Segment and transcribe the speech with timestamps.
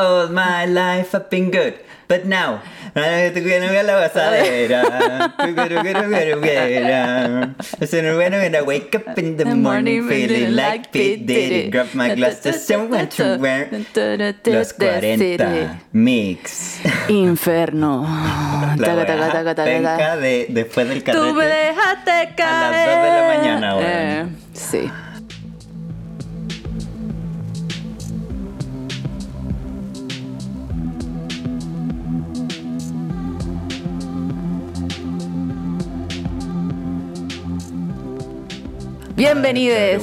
[0.00, 1.74] All my life I've been good,
[2.08, 2.62] but now
[2.94, 3.02] la
[4.00, 4.82] gozadera.
[8.54, 11.70] I wake up in the morning feeling like Pete Diddy.
[11.70, 13.68] Grab my glasses and went to wear
[14.46, 16.80] los 40 mix.
[17.08, 18.06] Inferno.
[18.76, 21.26] De, después del carrete.
[21.26, 22.70] Tú me dejaste caer.
[22.70, 23.76] las dos de la mañana.
[23.80, 24.90] Eh, sí.
[39.20, 40.02] Bienvenides.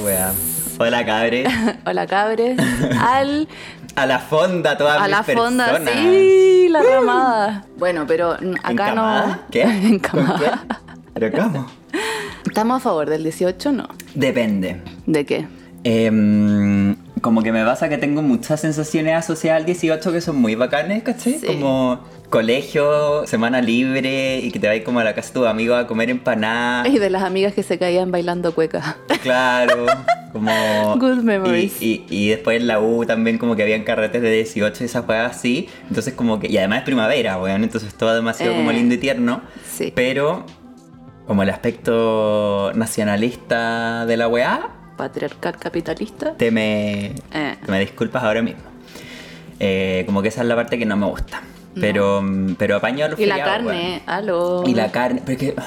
[0.78, 1.48] Hola, cabres.
[1.84, 2.56] Hola cabres.
[3.00, 3.48] Al
[3.96, 7.64] A la fonda, todas a mis la fonda, sí, la ramada.
[7.78, 9.26] Bueno, pero acá ¿Encamada?
[9.26, 9.38] no.
[9.50, 9.62] ¿Qué?
[9.88, 10.38] Encamada.
[10.38, 10.50] ¿Con qué?
[11.14, 11.66] ¿Pero cómo?
[12.46, 13.88] ¿Estamos a favor del 18 no?
[14.14, 14.82] Depende.
[15.06, 15.48] ¿De qué?
[15.82, 16.77] Em,
[17.22, 21.02] como que me pasa que tengo muchas sensaciones asociadas al 18 que son muy bacanes,
[21.02, 21.34] ¿cachai?
[21.38, 21.46] Sí.
[21.46, 22.00] Como
[22.30, 25.86] colegio, semana libre y que te vais como a la casa de tus amigos a
[25.86, 26.88] comer empanadas.
[26.92, 28.96] Y de las amigas que se caían bailando cueca.
[29.22, 29.86] Claro,
[30.32, 30.96] como...
[30.98, 31.82] Good memories.
[31.82, 34.86] Y, y, y después en la U también como que habían carretes de 18 y
[34.86, 35.68] esas cosas así.
[35.88, 36.46] Entonces como que...
[36.48, 37.64] Y además es primavera, weón.
[37.64, 39.42] Entonces todo demasiado como Eh, lindo y tierno.
[39.66, 39.92] sí.
[39.94, 40.44] Pero
[41.26, 46.34] como el aspecto nacionalista de la weá, Patriarcal capitalista.
[46.34, 47.56] te me, Eh.
[47.64, 48.60] te me disculpas ahora mismo.
[49.60, 51.40] Eh, como que esa es la parte que no me gusta.
[51.80, 52.22] Pero,
[52.58, 54.64] pero apaño a los Y la carne, aló.
[54.66, 55.22] Y la carne.
[55.24, 55.62] Pero es que.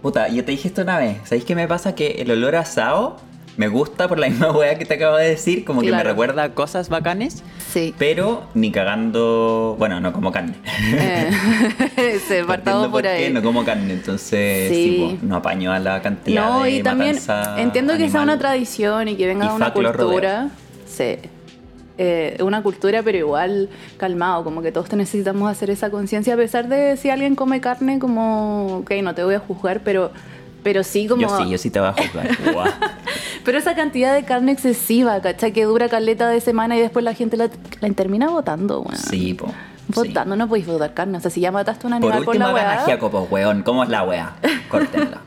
[0.00, 1.18] Puta, yo te dije esto una vez.
[1.24, 1.94] ¿Sabéis qué me pasa?
[1.96, 3.16] Que el olor a asado
[3.58, 5.64] me gusta por la misma weá que te acabo de decir.
[5.64, 7.42] Como que me recuerda a cosas bacanes.
[7.70, 7.94] Sí.
[7.98, 9.74] Pero ni cagando.
[9.78, 10.54] Bueno, no como carne.
[10.94, 13.32] Eh, se por qué, ahí.
[13.32, 14.74] No como carne, entonces Sí.
[14.74, 17.18] sí, po, no apaño a la cantidad No, de y también
[17.58, 20.48] entiendo que sea una tradición y que venga de una cultura.
[20.86, 21.16] Sí.
[22.00, 26.36] Eh, una cultura, pero igual calmado, como que todos te necesitamos hacer esa conciencia, a
[26.36, 30.12] pesar de si alguien come carne, como, ok, no te voy a juzgar, pero,
[30.62, 31.22] pero sí como...
[31.22, 32.28] Yo sí, yo sí te voy a juzgar.
[33.48, 35.54] Pero esa cantidad de carne excesiva, ¿cachai?
[35.54, 37.48] Que dura caleta de semana y después la gente la,
[37.80, 38.98] la termina botando, weón.
[38.98, 39.46] Sí, po.
[39.46, 39.54] sí.
[39.94, 41.16] Votando, no podéis votar carne.
[41.16, 42.82] O sea, si ya mataste a un Por animal por, último, la hagan weá.
[42.82, 43.62] ajiaco, po, weón.
[43.62, 44.34] ¿Cómo es la weá?
[44.68, 45.22] Córtenla.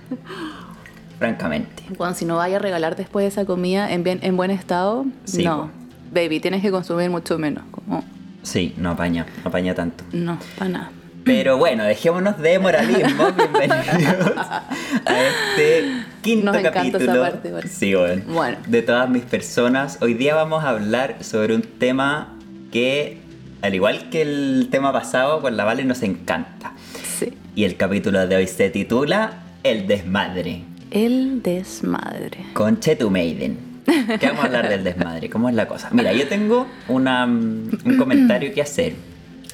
[1.18, 1.82] Francamente.
[1.98, 5.04] Bueno, si no vaya a regalar después de esa comida en, bien, en buen estado,
[5.24, 5.72] Sí, no.
[6.14, 7.64] Baby, tienes que consumir mucho menos.
[7.72, 8.04] Como,
[8.44, 10.04] Sí, no apaña, no apaña tanto.
[10.14, 10.92] no, para nada.
[11.24, 13.32] Pero bueno, dejémonos de moralismo.
[13.36, 14.64] Bienvenidos a
[15.08, 17.12] este quinto Nos encanta capítulo.
[17.12, 17.64] esa parte, igual.
[17.70, 18.24] Sí, bueno.
[18.28, 18.58] Bueno.
[18.68, 19.98] De todas mis personas.
[20.02, 22.38] Hoy día vamos a hablar sobre un tema
[22.72, 23.18] que,
[23.62, 26.74] al igual que el tema pasado, pues la Vale nos encanta.
[27.18, 27.34] Sí.
[27.56, 30.64] Y el capítulo de hoy se titula El desmadre.
[30.92, 32.46] El desmadre.
[32.54, 33.72] Conche tu Maiden.
[34.20, 35.30] ¿Qué vamos a hablar del desmadre?
[35.30, 35.90] ¿Cómo es la cosa?
[35.92, 38.94] Mira, yo tengo una, mm, un comentario que hacer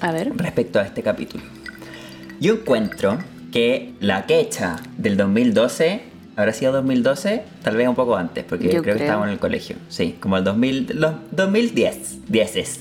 [0.02, 0.32] A ver.
[0.36, 1.44] respecto a este capítulo.
[2.40, 3.18] Yo encuentro
[3.52, 6.02] que la quecha del 2012,
[6.38, 7.44] ¿habrá sido 2012?
[7.64, 8.96] Tal vez un poco antes, porque Yo creo, creo.
[8.96, 9.76] que estábamos en el colegio.
[9.90, 12.30] Sí, como el 2000, los 2010.
[12.30, 12.80] 10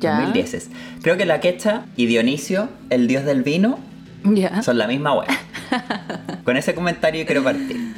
[0.00, 0.16] Ya.
[0.20, 0.68] 2010.
[1.02, 3.78] Creo que la quecha y Dionisio, el dios del vino,
[4.24, 4.62] Ya.
[4.62, 5.28] son la misma wea.
[6.44, 7.94] Con ese comentario quiero partir.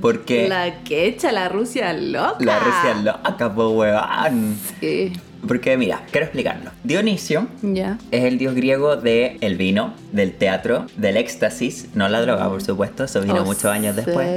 [0.00, 2.36] Porque la, La quecha, la Rusia loca.
[2.38, 4.56] Rusia es loca, po weón.
[4.80, 5.12] Sí.
[5.46, 6.70] Porque mira, quiero explicarlo.
[6.84, 7.98] Dionisio Ya.
[8.10, 12.62] es el dios griego del el vino, del teatro, del éxtasis, no la droga, por
[12.62, 14.28] supuesto, eso vino O muchos años sé, después.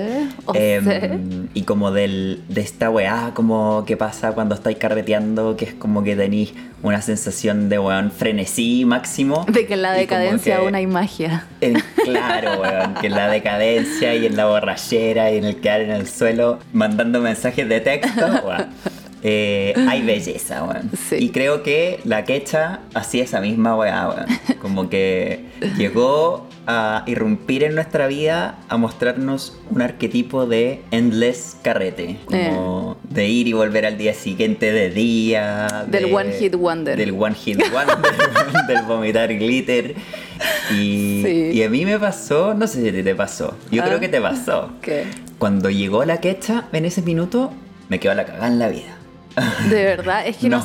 [0.46, 1.20] o Em, sé.
[1.54, 6.04] y como del, de esta weá, como que pasa cuando estáis carreteando, que es como
[6.04, 6.54] que tenéis
[6.84, 9.46] una sensación de weón frenesí máximo.
[9.48, 11.48] De que en la decadencia que- aún hay magia.
[12.04, 15.92] claro, weón, que en la decadencia y en la borrachera y en el quedar en
[15.92, 18.68] el suelo mandando mensajes de texto, weón,
[19.24, 20.90] eh, hay belleza, weón.
[21.10, 21.16] Sí.
[21.20, 24.26] Y creo que la quecha hacía esa misma weá, weón.
[24.62, 25.46] Como que
[25.78, 32.18] llegó a irrumpir en nuestra vida, a mostrarnos un arquetipo de endless carrete.
[32.26, 35.86] Como de ir y volver al día siguiente de día.
[35.88, 36.98] Del de- one hit wonder.
[36.98, 37.98] Del one hit wonder,
[38.68, 39.96] del vomitar glitter.
[40.72, 41.50] Y, Sí.
[41.54, 43.86] y a mí me pasó, no sé si te, te pasó, yo Ah.
[43.86, 44.72] creo que te pasó.
[44.82, 45.04] ¿Qué?
[45.38, 47.52] Cuando llegó la quecha, en ese minuto,
[47.90, 48.98] me quedó la cagada en la vida.
[49.70, 50.64] De verdad, es que no.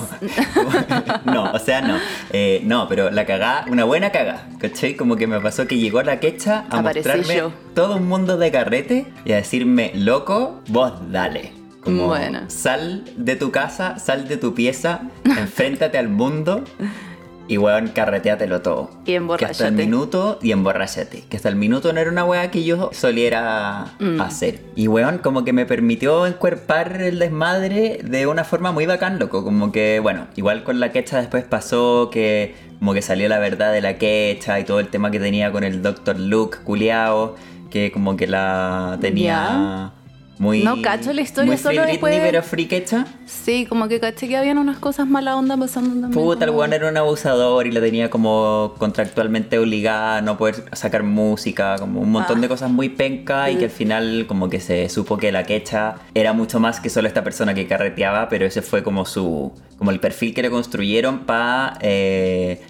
[1.25, 1.99] No, no, o sea, no.
[2.33, 4.47] Eh, no, pero la cagá, una buena cagá.
[4.59, 4.95] ¿Cachai?
[4.95, 7.53] Como que me pasó que llegó la quecha a Aparecí mostrarme yo.
[7.75, 11.53] todo un mundo de carrete y a decirme, loco, vos dale.
[11.81, 12.41] Como, Bueno.
[12.49, 16.65] sal de tu casa, sal de tu pieza, enfréntate al mundo
[17.49, 18.91] Y weón, carreteatelo todo.
[19.05, 19.71] Y Que hasta el emborrachate.
[19.73, 21.25] minuto y emborrachate.
[21.29, 24.21] Que hasta el minuto no era una weá que yo soliera Mm.
[24.21, 24.61] hacer.
[24.75, 29.45] Y weón, como que me permitió encuerpar el desmadre de una forma muy bacán, loco.
[29.45, 33.73] Como que, bueno, igual con la quecha después pasó que como que salió la verdad
[33.73, 36.19] de la quecha y todo el tema que tenía con el Dr.
[36.19, 37.37] Luke culiao,
[37.71, 39.93] que como que la tenía
[40.39, 40.63] muy...
[40.63, 43.07] No cacho la historia, muy solo después- Britney, pero free quecha.
[43.25, 46.13] Sí, como que caché que habían unas cosas mala onda pasando también.
[46.13, 50.65] Puta, el weón era un abusador y la tenía como contractualmente obligada a no poder
[50.73, 52.41] sacar música, como un montón Ah.
[52.43, 55.97] de cosas muy penca y que al final como que se supo que la quecha
[56.15, 59.91] era mucho más que solo esta persona que carreteaba, pero ese fue como su como
[59.91, 61.79] el perfil que le construyeron para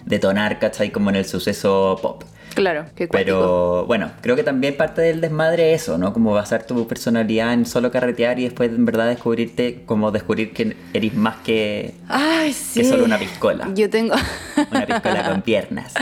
[0.05, 0.91] detonar, ¿cachai?
[0.91, 2.23] Como en el suceso pop.
[2.57, 3.07] Claro, qué.
[3.07, 6.11] Pero bueno, creo que también parte del desmadre es eso, ¿no?
[6.11, 10.75] Como basar tu personalidad en solo carretear y después en verdad descubrirte, como descubrir que
[10.91, 12.81] eres más que Ay, sí.
[12.81, 13.69] que solo una piscola.
[13.75, 14.15] Yo tengo.
[14.71, 15.93] Una piscola con piernas.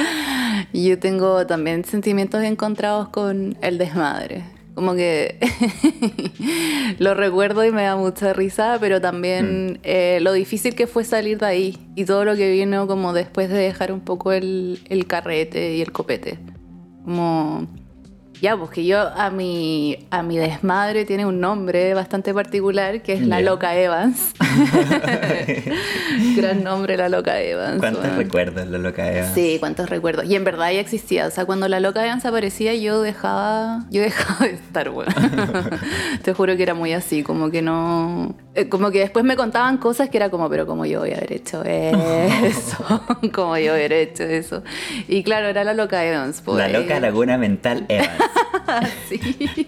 [0.72, 4.55] Yo tengo también sentimientos encontrados con el desmadre.
[4.75, 5.39] Como que
[7.00, 9.01] lo recuerdo y me da mucha risa, pero Mm.
[9.01, 13.13] también eh, lo difícil que fue salir de ahí y todo lo que vino como
[13.13, 16.39] después de dejar un poco el, el carrete y el copete.
[17.06, 17.68] Como,
[18.46, 23.14] ya, pues que yo a mi, a mi desmadre tiene un nombre bastante particular que
[23.14, 23.42] es La.
[23.42, 24.34] Loca Evans.
[26.38, 27.80] Gran nombre, La Loca Evans.
[27.80, 29.28] ¿Cuántos recuerdos lo loca Eva?
[29.34, 30.26] Sí, cuántos recuerdos.
[30.26, 31.26] Y en verdad ya existía.
[31.28, 33.86] O sea, cuando la loca Evans aparecía, yo dejaba.
[33.90, 35.08] Yo dejaba de estar, weón.
[36.24, 38.36] Te juro que era muy así, como que no.
[38.54, 41.18] eh, Como que después me contaban cosas que era como, pero como yo voy a
[41.18, 43.02] haber hecho eso.
[43.34, 44.64] como yo haber hecho eso.
[45.08, 46.42] Y claro, era la loca Evans.
[46.44, 46.58] pues.
[46.58, 48.12] La loca laguna mental Evans.
[49.10, 49.66] Sí.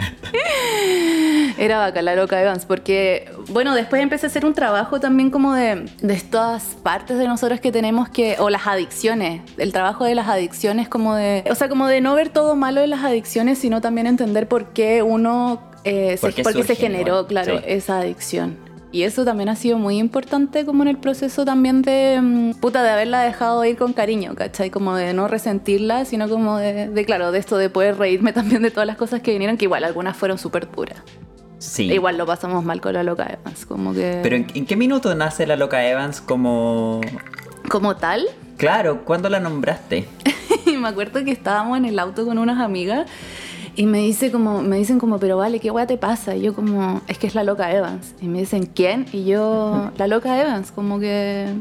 [1.57, 5.53] Era bacán la loca Evans, porque, bueno, después empecé a hacer un trabajo también como
[5.53, 10.15] de, de estas partes de nosotros que tenemos que, o las adicciones, el trabajo de
[10.15, 13.57] las adicciones como de, o sea, como de no ver todo malo en las adicciones,
[13.57, 17.27] sino también entender por qué uno, eh, ¿Por se, qué por qué se generó, no?
[17.27, 17.63] claro, Sí.
[17.67, 18.57] esa adicción.
[18.91, 22.83] Y eso también ha sido muy importante como en el proceso también de, mm, puta,
[22.83, 24.69] de haberla dejado ir con cariño, ¿cachai?
[24.69, 28.61] Como de no resentirla, sino como de, de, claro, de esto de poder reírme también
[28.61, 31.01] de todas las cosas que vinieron, que igual algunas fueron súper duras.
[31.59, 31.89] Sí.
[31.89, 34.19] E Igual lo pasamos mal con la loca Evans, como que...
[34.23, 37.01] Pero ¿en, en qué minuto nace la loca Evans como...
[37.67, 40.07] Como tal, Claro, ¿cuándo la nombraste?
[40.79, 43.07] me acuerdo que estábamos en el auto con unas amigas
[43.77, 46.53] y me dice como me dicen como pero vale qué weá te pasa y yo
[46.53, 50.41] como es que es la loca Evans y me dicen quién y yo la loca
[50.41, 51.53] Evans como que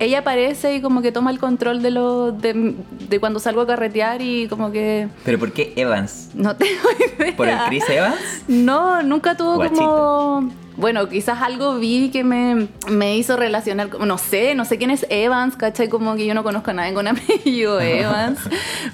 [0.00, 2.74] ella aparece y como que toma el control de lo de,
[3.08, 6.30] de cuando salgo a carretear y como que ¿Pero por qué Evans?
[6.34, 6.88] no tengo
[7.18, 8.16] idea ¿Por el Chris Evans?
[8.48, 9.78] No, nunca tuvo Guachito.
[9.80, 10.50] como.
[10.80, 15.04] Bueno, quizás algo vi que me, me hizo relacionar, no sé, no sé quién es
[15.10, 15.88] Evans, ¿cachai?
[15.88, 18.38] Como que yo no conozco a nadie con apellido Evans,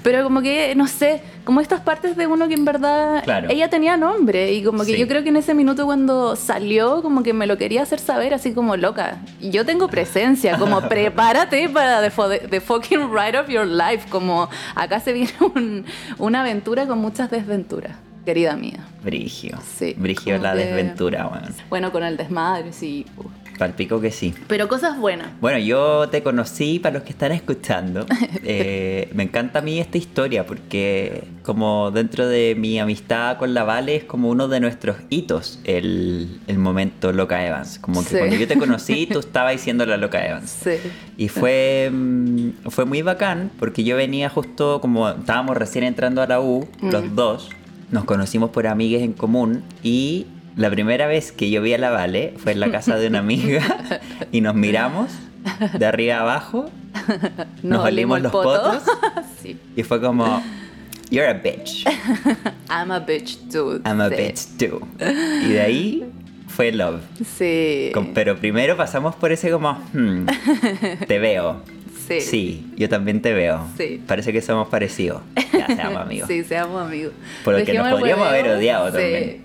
[0.03, 3.47] pero como que, no sé, como estas partes de uno que en verdad Claro.
[3.49, 4.97] ella tenía nombre y como que Sí.
[4.97, 8.33] yo creo que en ese minuto cuando salió, como que me lo quería hacer saber
[8.33, 9.19] así como loca.
[9.39, 14.99] Yo tengo presencia, como prepárate para the, the fucking ride of your life, como acá
[14.99, 15.85] se viene un-
[16.17, 17.95] una aventura con muchas desventuras,
[18.27, 18.85] querida mía.
[19.03, 19.57] Brigio.
[19.77, 21.55] Sí, Brigio la que- desventura, weón.
[21.69, 23.05] Bueno, con el desmadre, sí.
[23.17, 23.25] uf.
[23.57, 24.35] Palpico que sí.
[24.45, 25.29] Pero cosas buenas.
[25.41, 28.05] Bueno, yo te conocí para los que están escuchando.
[28.49, 33.65] Eh, me encanta a mí esta historia porque como dentro de mi amistad con la
[33.65, 37.77] Vale es como uno de nuestros hitos el, el momento Loca Evans.
[37.79, 38.17] Como que Sí.
[38.17, 40.49] cuando yo te conocí tú estabas diciendo la Loca Evans.
[40.63, 40.75] Sí.
[41.17, 46.27] Y fue, mm, fue muy bacán porque yo venía justo como estábamos recién entrando a
[46.27, 47.49] la U, los dos,
[47.91, 51.91] nos conocimos por amigues en común y la primera vez que yo vi a la
[51.91, 53.61] Vale fue en la casa de una amiga
[54.31, 55.11] y nos miramos
[55.77, 56.69] de arriba a abajo,
[57.63, 58.61] nos olimos los poto.
[58.61, 58.83] potos
[59.41, 59.57] sí.
[59.75, 60.41] y fue como,
[61.09, 61.85] you're a bitch,
[62.69, 63.79] I'm a bitch too.
[63.85, 64.15] I'm a sí.
[64.15, 64.87] bitch too.
[65.45, 66.05] Y de ahí
[66.47, 67.01] fue love.
[67.37, 67.91] Sí.
[68.13, 70.25] Pero primero pasamos por ese como, hmm,
[71.07, 71.61] te veo.
[72.07, 72.21] Sí.
[72.21, 73.67] Sí, yo también te veo.
[73.77, 74.01] Sí.
[74.07, 75.21] Parece que somos parecidos.
[75.53, 76.27] Ya seamos amigos.
[76.27, 77.13] Sí, seamos amigos.
[77.43, 78.93] Por lo que nos podríamos haber odiado Sí.
[78.93, 79.41] también.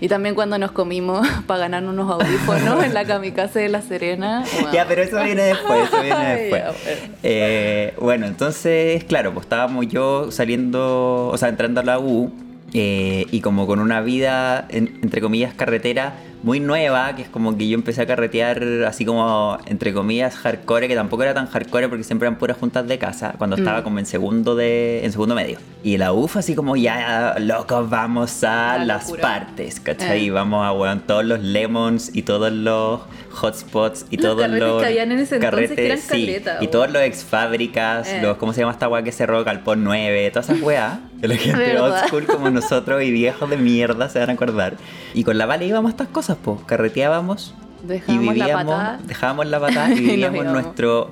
[0.00, 4.44] Y también cuando nos comimos para ganarnos unos audífonos en la kamikaze de La Serena.
[4.62, 4.72] wow.
[4.72, 6.62] Ya, pero eso viene después, eso viene después.
[6.62, 7.14] ya, bueno.
[7.24, 12.32] Eh, bueno, entonces, claro, pues estábamos yo saliendo, o sea, entrando a la U,
[12.74, 17.56] eh, y como con una vida, en- entre comillas, carretera, muy nueva, que es como
[17.58, 21.88] que yo empecé a carretear así como, entre comillas, hardcore, que tampoco era tan hardcore
[21.88, 23.60] porque siempre eran puras juntas de casa, cuando Mm.
[23.60, 25.58] estaba como en segundo de en segundo medio.
[25.82, 29.22] Y la UF así como ya, locos, vamos a La las locura.
[29.22, 30.20] partes, ¿cachai?
[30.20, 30.22] Eh.
[30.24, 33.00] Y vamos a, weón, todos los lemons y todos los
[33.40, 36.58] hotspots y Los todos carretes los que habían en ese entonces que eran sí, caleta,
[36.60, 38.20] y todos los ex fábricas, Eh.
[38.22, 40.30] los, ¿cómo se llama esta weá que cerró Galpón 9?
[40.30, 40.98] Todas esas weas.
[41.20, 44.76] Que la gente old school como nosotros y viejos de mierda se van a acordar.
[45.14, 46.60] Y con la Vale íbamos a estas cosas, pues.
[46.66, 49.00] Carreteábamos y Dejábamos la vivíamos, patada.
[49.04, 51.10] dejábamos la patada y Y vivíamos nuestro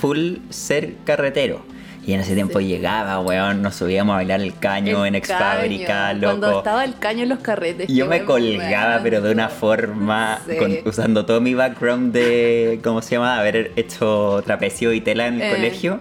[0.00, 1.62] full ser carretero.
[2.06, 2.66] Y en ese tiempo Sí.
[2.66, 6.38] llegaba, weón, nos subíamos a bailar el caño El en ex fábrica, loco.
[6.38, 7.90] Cuando estaba el caño en los carretes.
[7.90, 10.56] Y yo me colgaba, pero de una forma, Sí.
[10.56, 13.38] con- usando todo mi background de, ¿cómo se llama?
[13.38, 15.50] Haber hecho trapecio y tela en el Eh.
[15.54, 16.00] colegio.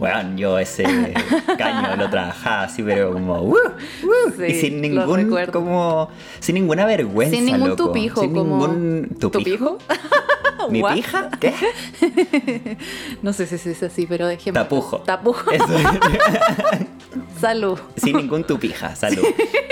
[0.00, 0.82] Bueno, yo ese
[1.58, 3.52] caño lo trabajaba así, pero como, ¡uh!
[3.52, 4.32] ¡uh!
[4.36, 6.08] Sí, y sin ningún, como,
[6.40, 7.84] sin ninguna vergüenza, Sin ningún loco.
[7.88, 8.66] tupijo, Sin como.
[8.66, 9.76] ningún tupijo.
[10.68, 10.94] ¿Mi What?
[10.94, 11.30] pija?
[11.40, 11.54] ¿Qué?
[13.22, 14.62] No sé si dice así, pero dejemos.
[14.62, 14.98] Tapujo.
[14.98, 15.50] Tapujo.
[15.50, 15.64] Eso.
[17.40, 17.78] Salud.
[17.96, 19.24] Sin ningún tupija, salud.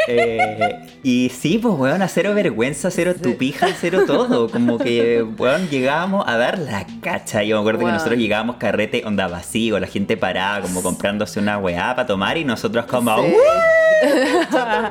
[0.08, 4.50] Eh, y sí, pues, weón, a cero vergüenza, cero tupija, cero todo.
[4.50, 7.42] Como que, weón, llegábamos a dar la cacha.
[7.42, 11.58] Yo me acuerdo que nosotros llegábamos carrete onda vacío, la gente parada, como comprándose una
[11.58, 13.32] weá para tomar y nosotros como, Sí.
[13.34, 13.38] "Uh",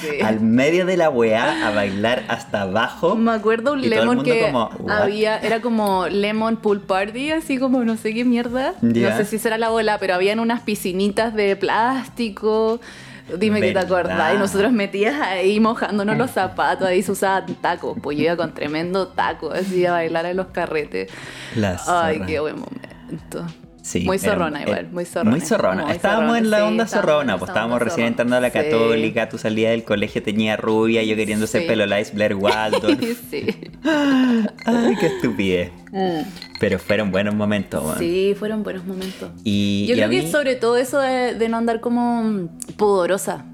[0.00, 0.20] Sí.
[0.22, 3.14] al medio de la weá a bailar hasta abajo.
[3.16, 4.70] Me acuerdo un Y todo el lemon mundo que como.
[5.02, 8.74] Había, era como lemon pool party, así como no sé qué mierda.
[8.80, 12.80] No sé si será la bola, pero habían unas piscinitas de plástico.
[13.36, 14.34] Dime que te acordás.
[14.34, 17.98] Y nosotros metías ahí mojándonos los zapatos, ahí se usaban tacos.
[18.02, 21.10] Pues yo iba con tremendo taco, así a bailar en los carretes.
[21.54, 22.26] La Ay, zorra.
[22.26, 23.46] qué buen momento.
[23.88, 25.30] Sí, muy zorrona era- igual, muy zorrona.
[25.30, 25.82] Muy zorrona.
[25.84, 28.08] Muy estábamos zorrona, en la sí, onda estábamos zorrona, en pues estábamos recién zorrona.
[28.08, 28.52] entrando a la Sí.
[28.58, 31.68] católica, tú salías del colegio, tenía rubia, yo queriendo ser Sí.
[31.68, 33.00] pelo lice Blair Waldorf.
[33.30, 33.46] sí.
[34.66, 35.72] Ay, qué estupidez.
[35.92, 36.20] Mm.
[36.60, 37.98] Pero fueron buenos momentos, weón.
[37.98, 39.30] Sí, fueron buenos momentos.
[39.44, 43.46] Y, Yo y creo que sobre todo eso de, de no andar como pudorosa.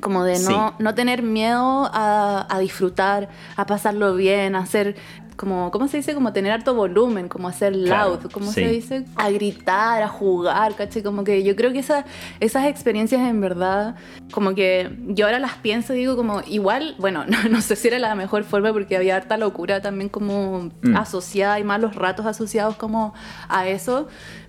[0.00, 0.74] Como de no, Sí.
[0.78, 4.94] no tener miedo a, a disfrutar, a pasarlo bien, a hacer
[5.40, 6.12] como, ¿cómo se dice?
[6.14, 8.60] Como tener harto volumen, como hacer Claro, loud, ¿cómo sí.
[8.60, 9.04] se dice?
[9.16, 11.02] A gritar, a jugar, ¿cachai?
[11.02, 12.04] Como que yo creo que esa-
[12.40, 13.96] esas experiencias en verdad,
[14.32, 17.88] como que yo ahora las pienso y digo como, igual, bueno, no, no sé si
[17.88, 20.94] era la mejor forma porque había harta locura también como Mm.
[20.96, 23.14] asociada y malos ratos asociados como
[23.48, 24.08] a eso,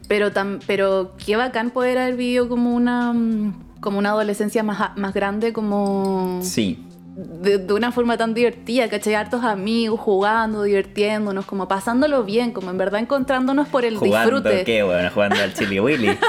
[0.09, 4.97] pero, tam- pero qué bacán poder haber vivido como una, mm, como una adolescencia más,
[4.97, 6.85] más grande, como Sí,
[7.23, 9.15] de, de una forma tan divertida, ¿cachai?
[9.15, 14.63] Hartos amigos, jugando, divirtiéndonos, como pasándolo bien, como en verdad encontrándonos por el jugando, disfrute.
[14.63, 15.09] ¿qué, weón?
[15.09, 16.17] Jugando al Chili Willy.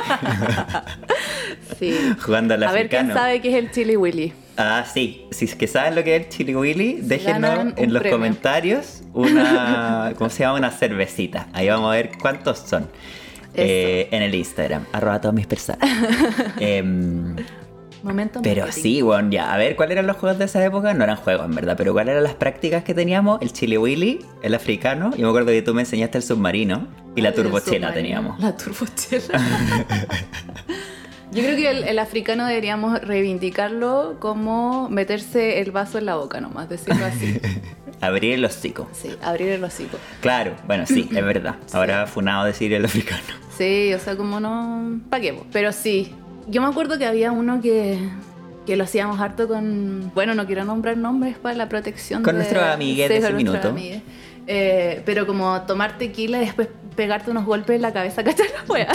[1.78, 1.94] Sí.
[2.25, 4.32] jugando al A ver quién sabe qué es el Chili Willy.
[4.56, 5.26] Ah, sí.
[5.30, 8.18] Si es que saben lo que es el Chili Willy, déjenos en los premio.
[8.18, 10.58] comentarios una, ¿cómo se llama?
[10.58, 11.49] Una cervecita.
[11.52, 12.88] Ahí vamos a ver cuántos son.
[13.54, 15.80] Eh, en el Instagram, arroba todas mis personas.
[16.58, 17.37] Em,
[18.02, 18.82] Momento pero marketing.
[18.82, 19.52] sí, bueno, ya.
[19.52, 20.92] A ver, ¿cuáles eran los juegos de esa época?
[20.94, 23.40] No eran juegos, en verdad, pero ¿cuáles eran las prácticas que teníamos?
[23.42, 25.11] El Chili Willy, el africano.
[25.16, 28.40] Yo me acuerdo que tú me enseñaste el submarino y la El turbochela teníamos.
[28.40, 29.40] La turbochela.
[31.32, 36.40] Yo creo que el, el africano deberíamos reivindicarlo como meterse el vaso en la boca
[36.42, 37.40] nomás, decirlo así.
[38.02, 38.88] Abrir el hocico.
[38.92, 39.97] Sí, abrir el hocico.
[40.21, 41.54] Claro, bueno, sí, es verdad.
[41.73, 43.23] Ahora funado decir el africano.
[43.56, 45.00] Sí, o sea, como no...
[45.09, 45.40] ¿Para qué?
[45.52, 46.12] Pero sí,
[46.49, 47.99] yo me acuerdo que había uno que,
[48.66, 50.11] que lo hacíamos harto con...
[50.14, 52.38] Bueno, no quiero nombrar nombres para la protección Con de...
[52.40, 53.68] nuestros amigues de ese minuto.
[53.68, 54.02] amigues.
[54.46, 58.72] Eh, pero como tomar tequila y después pegarte unos golpes en la cabeza, ¿cachai la
[58.72, 58.88] wea?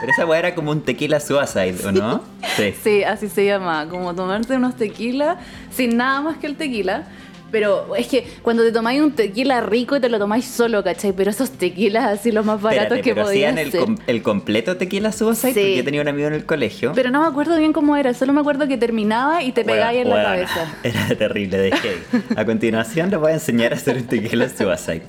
[0.00, 2.22] Pero esa weá era como un tequila suicide, ¿o no?
[2.56, 2.74] Sí.
[2.82, 5.38] Sí, así se llama, como tomarte unos tequila
[5.70, 7.06] sin nada más que el tequila.
[7.54, 11.12] Pero es que cuando te tomáis un tequila rico te lo tomáis solo, ¿cachai?
[11.12, 13.80] Pero esos tequilas así los más baratos Espérate, que pero podían hacían el, ser.
[13.80, 15.60] com- el completo tequila suicide Sí.
[15.60, 16.90] porque yo tenía un amigo en el colegio.
[16.96, 20.00] Pero no me acuerdo bien cómo era, solo me acuerdo que terminaba y te pegáis
[20.00, 20.74] en la cabeza.
[20.82, 22.24] Era terrible de heavy.
[22.34, 25.02] A continuación les voy a enseñar a hacer un tequila suicide.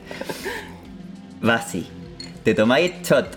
[1.47, 1.87] Va así.
[2.43, 3.27] Te tomáis shot,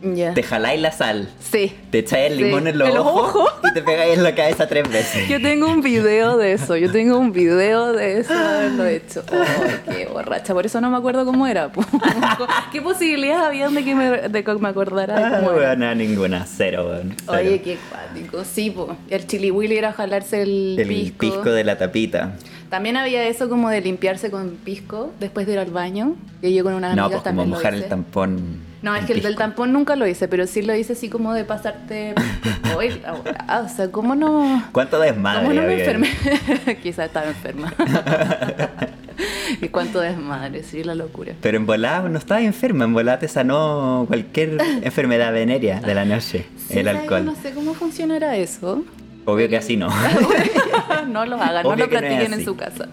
[0.00, 1.72] Te jaláis la sal, Sí.
[1.90, 2.44] te echáis el Sí.
[2.44, 3.52] limón en los En ojos, ojos.
[3.68, 5.28] y te pegáis en la cabeza tres veces.
[5.28, 9.24] Yo tengo un video de eso, yo tengo un video de eso haberlo hecho.
[9.30, 11.70] Ay, qué borracha, por eso no me acuerdo cómo era.
[12.72, 15.70] ¿Qué posibilidades había de que me, de que me acordara de Ah, cómo era?
[15.70, 17.14] weona, ninguna, cero, weón.
[17.26, 17.38] cero.
[17.38, 18.44] Oye, qué cuático.
[18.44, 18.96] Sí, po.
[19.10, 21.18] el chili willy era jalarse el, el pisco.
[21.18, 21.50] pisco.
[21.50, 22.34] de la tapita.
[22.70, 26.14] También había eso como de limpiarse con pisco después de ir al baño.
[26.40, 27.82] Que yo con unas No, amigas pues como también lo mojar hice.
[27.84, 28.67] el tampón.
[28.80, 31.34] No, es que el del tampón nunca lo hice, pero sí lo hice así como
[31.34, 32.14] de pasarte.
[32.76, 33.00] Oye,
[33.48, 34.64] ah, o sea, ¿cómo no.?
[34.72, 36.08] ¿Cuánto desmadre ¿Cómo no me enfermé?
[36.82, 37.72] Quizás estaba enferma.
[39.60, 41.32] y cuánto desmadre, sí, la locura.
[41.40, 46.46] Pero en volada no estabas enferma, en te sanó cualquier enfermedad venérea de la noche,
[46.68, 47.24] Sí, el alcohol.
[47.24, 48.84] No sé cómo funcionará eso.
[49.24, 49.88] Obvio que así no.
[51.08, 52.88] no lo hagan, no Obvio lo no practiquen en su casa.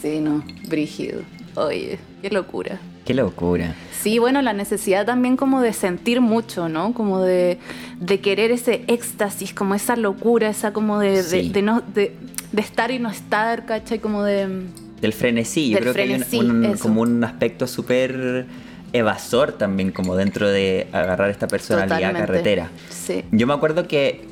[0.00, 1.20] Sí, no, brígido.
[1.54, 2.78] Oye, qué locura.
[3.04, 3.74] Qué locura.
[4.02, 6.92] Sí, bueno, la necesidad también como de sentir mucho, ¿no?
[6.94, 7.58] Como de,
[8.00, 11.48] de querer ese éxtasis, como esa locura, esa como de, de- Sí.
[11.50, 12.14] de no, de,
[12.56, 13.98] estar y no estar, ¿cachai?
[13.98, 14.66] Como de...
[15.00, 18.46] Del frenesí, yo Del creo que frenesí, hay un, como un aspecto súper
[18.92, 22.26] evasor también, como dentro de agarrar esta personalidad Totalmente.
[22.26, 22.70] carretera.
[22.90, 23.24] Sí.
[23.32, 24.27] Yo me acuerdo que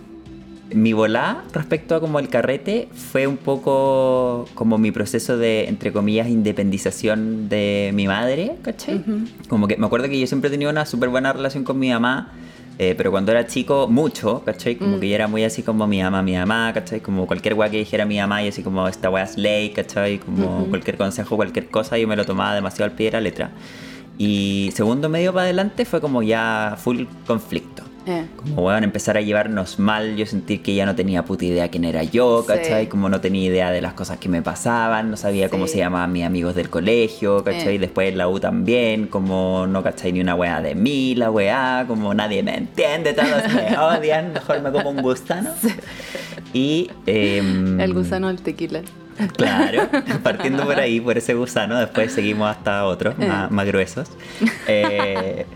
[0.74, 5.92] mi volá respecto a como el carrete fue un poco como mi proceso de, entre
[5.92, 8.96] comillas, independización de mi madre, ¿cachai?
[8.96, 9.20] Ujú.
[9.48, 11.90] Como que me acuerdo que yo siempre he tenido una súper buena relación con mi
[11.90, 12.32] mamá,
[12.78, 14.74] eh, pero cuando era chico, mucho, ¿cachai?
[14.76, 15.00] Como Mm.
[15.00, 17.00] que yo era muy así como mi mamá, mi mamá, ¿cachai?
[17.00, 20.18] Como cualquier weá que dijera mi mamá y así como esta weá es ley, ¿cachai?
[20.18, 20.70] Como Ujú.
[20.70, 23.50] cualquier consejo, cualquier cosa, yo me lo tomaba demasiado al pie de la letra.
[24.18, 27.84] Y segundo medio para adelante fue como ya full conflicto.
[28.08, 31.68] Eh, Como, weón, empezar a llevarnos mal, yo sentí que ya no tenía puta idea
[31.70, 32.46] quién era yo, Sí.
[32.54, 32.88] ¿cachai?
[32.88, 35.72] Como no tenía idea de las cosas que me pasaban, no sabía cómo Sí.
[35.72, 37.76] se llamaban mis amigos del colegio, ¿cachai?
[37.76, 37.78] Eh.
[37.80, 40.12] Después en la U también, como no, ¿cachai?
[40.12, 44.62] Ni una weá de mí, la weá, como nadie me entiende, todos me odian, mejor
[44.62, 45.50] me como un gusano.
[46.52, 46.88] Y...
[47.06, 48.82] em, el gusano del tequila.
[49.36, 49.88] Claro,
[50.22, 53.26] partiendo por ahí, por ese gusano, después seguimos hasta otros Eh.
[53.26, 54.08] más, más gruesos.
[54.66, 55.46] Eh,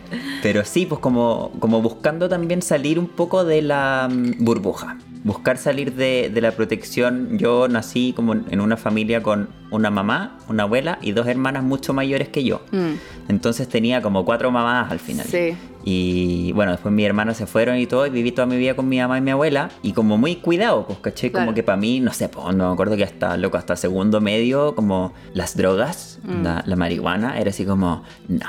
[0.42, 4.96] pero sí, pues como, como buscando también salir un poco de la mm, burbuja.
[5.22, 7.36] Buscar salir de, de la protección.
[7.36, 11.92] Yo nací como en una familia con una mamá, una abuela y dos hermanas mucho
[11.92, 12.62] mayores que yo.
[12.72, 12.94] Mm,
[13.28, 15.26] Entonces tenía como cuatro mamás al final.
[15.26, 15.54] Sí.
[15.84, 18.88] Y bueno, después mis hermanos se fueron y todo, y viví toda mi vida con
[18.88, 21.32] mi mamá y mi abuela, y como muy cuidado, pues, ¿caché?
[21.32, 24.20] Como que para mí, no sé, pues, no me acuerdo que hasta, loco, hasta segundo
[24.20, 26.42] medio, como las drogas, Mm.
[26.42, 28.46] la, la marihuana, era así como, no.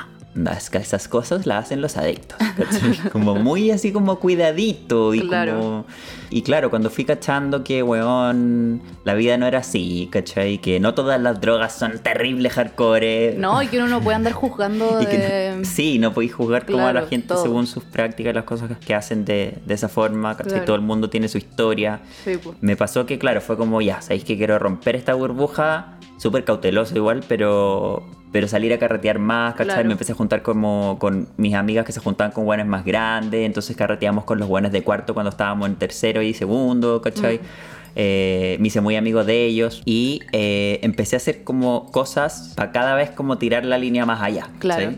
[0.56, 3.10] Es que esas cosas las hacen los adictos, ¿cachai?
[3.10, 5.58] Como muy así como cuidadito y Claro.
[5.58, 5.86] como...
[6.30, 10.56] Y claro, cuando fui cachando que, weón, la vida no era así, ¿cachai?
[10.58, 13.34] Que no todas las drogas son terribles hardcore.
[13.36, 15.56] No, y que uno no puede andar juzgando que de...
[15.58, 17.42] no- sí, no podéis juzgar como a la Claro, gente todo.
[17.42, 20.52] según sus prácticas, las cosas que hacen de, de esa forma, ¿cachai?
[20.52, 20.64] Claro.
[20.64, 22.00] Todo el mundo tiene su historia.
[22.24, 22.56] Sí, pues.
[22.62, 26.96] Me pasó que, claro, fue como, ya, sabéis que quiero romper esta burbuja, súper cauteloso
[26.96, 29.66] igual, pero, pero salir a carretear más, ¿cachai?
[29.66, 29.86] Claro.
[29.86, 33.44] Me empecé a juntar como con mis amigas que se juntaban con buenos más grandes,
[33.44, 37.38] entonces carreteamos con los buenos de cuarto cuando estábamos en tercero y segundo, ¿cachai?
[37.38, 37.82] Mm.
[37.94, 42.72] Eh, me hice muy amigo de ellos y eh, empecé a hacer como cosas para
[42.72, 44.48] cada vez como tirar la línea más allá.
[44.60, 44.94] Claro.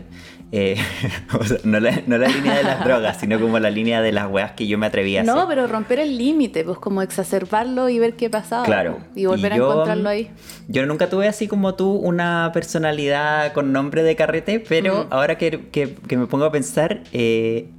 [0.57, 0.77] Eh,
[1.37, 4.13] o sea, no, la, no la línea de las drogas, sino como la línea de
[4.13, 5.35] las weas que yo me atrevía a hacer.
[5.35, 8.63] No, pero romper el límite, pues como exacerbarlo y ver qué pasaba.
[8.63, 8.99] Claro.
[9.15, 10.31] Y volver Y a encontrarlo ahí.
[10.69, 15.07] Yo nunca tuve así como tú una personalidad con nombre de carrete, pero Mm.
[15.13, 17.69] ahora que, que- que me pongo a pensar, eh,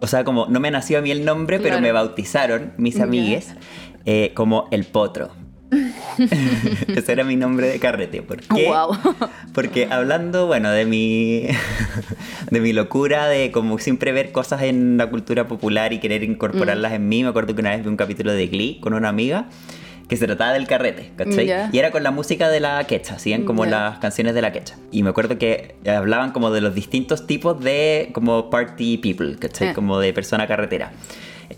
[0.00, 3.52] o sea, como no me nació a mí el nombre, pero me bautizaron mis amigues
[4.06, 5.30] eh, como el potro.
[6.88, 8.22] Ese era mi nombre de carrete.
[8.22, 8.66] ¿Por qué?
[8.68, 8.96] Wow.
[9.54, 11.46] Porque hablando, bueno, de mi,
[12.50, 16.92] de mi locura de como siempre ver cosas en la cultura popular y querer incorporarlas
[16.92, 19.46] en mí, me acuerdo que una vez vi un capítulo de Glee con una amiga
[20.08, 21.46] que se trataba del carrete, ¿cachai?
[21.46, 21.70] Ya.
[21.72, 23.70] Y era con la música de la quecha, hacían como Ya.
[23.70, 24.76] las canciones de la quecha.
[24.90, 29.68] Y me acuerdo que hablaban como de los distintos tipos de como party people, ¿cachai?
[29.68, 29.74] Eh.
[29.74, 30.92] Como de persona carretera.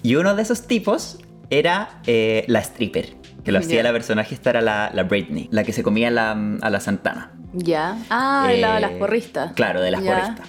[0.04, 1.18] Y uno de esos tipos
[1.50, 5.64] era eh, la stripper, que lo hacía la personaje, esta era la, la Britney, la
[5.64, 7.32] que se comía la- a la Santana.
[7.52, 7.96] Ya.
[8.10, 9.52] Ah, la de las Eh, porristas.
[9.52, 10.14] Claro, de las Ya.
[10.18, 10.48] porristas.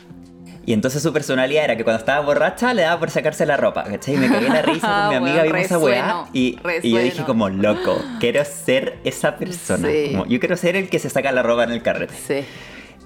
[0.68, 3.84] Y entonces su personalidad era que cuando estaba borracha le daba por sacarse la ropa,
[3.84, 4.16] ¿cachai?
[4.16, 7.24] Y me cagué la risa con mi amiga, vimos esa weá y, y yo dije
[7.24, 9.88] como, loco, quiero ser esa persona.
[9.90, 10.08] Sí.
[10.14, 12.16] Como, yo quiero ser el que se saca la ropa en el carrete.
[12.16, 12.44] Sí.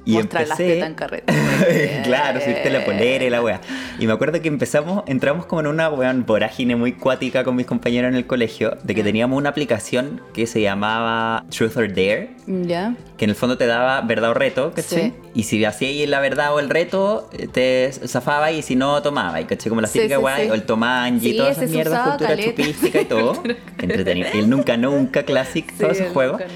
[0.05, 1.33] Y Mostrar empecé- carrete.
[2.03, 3.62] claro, subirte la polera y la wea.
[3.99, 7.65] Y me acuerdo que empezamos, entramos como en una weón vorágine muy cuática con mis
[7.67, 12.31] compañeros en el colegio, de que teníamos una aplicación que se llamaba Truth or Dare,
[12.47, 12.95] Ya.
[13.17, 15.09] que en el fondo te daba verdad o reto, ¿cachai?
[15.09, 15.13] Sí.
[15.35, 19.39] Y si hacías la verdad o el reto, eh, te zafaba y si no, tomaba,
[19.45, 19.69] ¿cachai?
[19.69, 20.49] Como la típica sí, weá, sí.
[20.49, 22.49] o el tomanji, Sí, todas esas mierdas, cultura caleta.
[22.49, 23.43] chupística y todo.
[23.77, 24.29] Entretenido.
[24.33, 26.41] Y el nunca, nunca, classic, todos esos juegos.
[26.41, 26.53] nunca,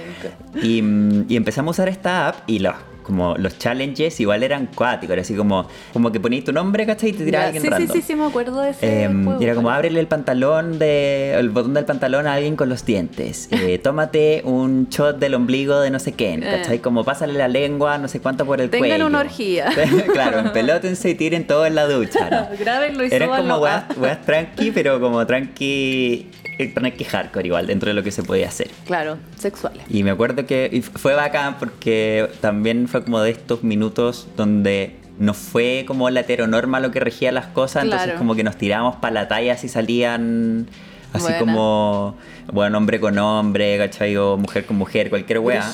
[0.53, 0.65] nunca.
[0.65, 2.73] Y, mm, y empezamos a usar esta app y los,
[3.04, 7.10] como los challenges igual eran cuáticos, era así como, como que ponías tu nombre, ¿cachai?
[7.10, 7.96] Y te tiraba Ya, alguien sí, sí, random.
[7.96, 11.50] sí, sí, me acuerdo de ese Em, juego, era como ábrele el pantalón de el
[11.50, 15.89] botón del pantalón a alguien con los dientes Eh, tómate un shot del ombligo de
[15.92, 16.48] no sé quién Eh.
[16.58, 16.80] ¿cachai?
[16.80, 19.70] como pásale la lengua no sé cuánto por el Tengan cuello una orgía.
[20.13, 22.48] claro empelótense y tiren todo en la ducha ¿no?
[22.58, 26.30] Grábenlo y eran como weas, weas tranqui pero como tranqui
[26.74, 28.70] tener que hardcore igual, dentro de lo que se podía hacer.
[28.86, 29.82] Claro, sexuales.
[29.89, 35.34] Y me acuerdo que fue bacán porque también fue como de estos minutos donde no
[35.34, 39.15] fue como la heteronorma lo que regía las cosas, entonces como que nos tirábamos para
[39.15, 40.67] la talla si salían
[41.12, 42.15] así como,
[42.51, 44.15] bueno, hombre con hombre, ¿cachai?
[44.17, 45.73] O mujer con mujer, cualquier weá.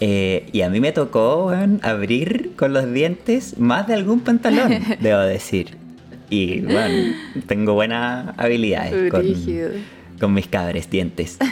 [0.00, 5.20] Eh, y a mí me tocó abrir con los dientes más de algún pantalón, debo
[5.20, 5.76] decir.
[6.30, 7.14] Y bueno,
[7.46, 9.22] tengo buenas habilidades con.
[10.20, 11.38] Con mis cabres dientes.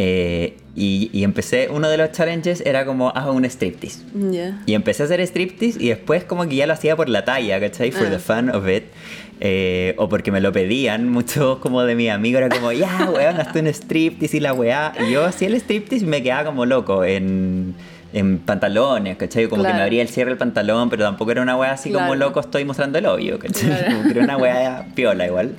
[0.00, 3.98] Eh, y, y empecé, uno de los challenges era como, haz un striptease.
[4.64, 7.58] Y empecé a hacer striptease y después como que ya lo hacía por la talla,
[7.58, 7.90] ¿cachai?
[7.90, 8.10] For Ah.
[8.10, 8.84] the fun of it.
[9.40, 13.40] Eh, o porque me lo pedían, muchos como de mis amigos era como, ya, weón,
[13.40, 14.92] hazte un striptease y la weá.
[15.04, 17.74] Y yo hacía el striptease y me quedaba como loco en,
[18.12, 19.48] en pantalones, ¿cachai?
[19.48, 22.14] Como que me abría el cierre del pantalón, pero tampoco era una weá así como
[22.14, 23.66] loco, estoy mostrando el hoyo, ¿cachai?
[23.68, 23.96] Claro.
[23.96, 25.56] Como que era una weá piola igual.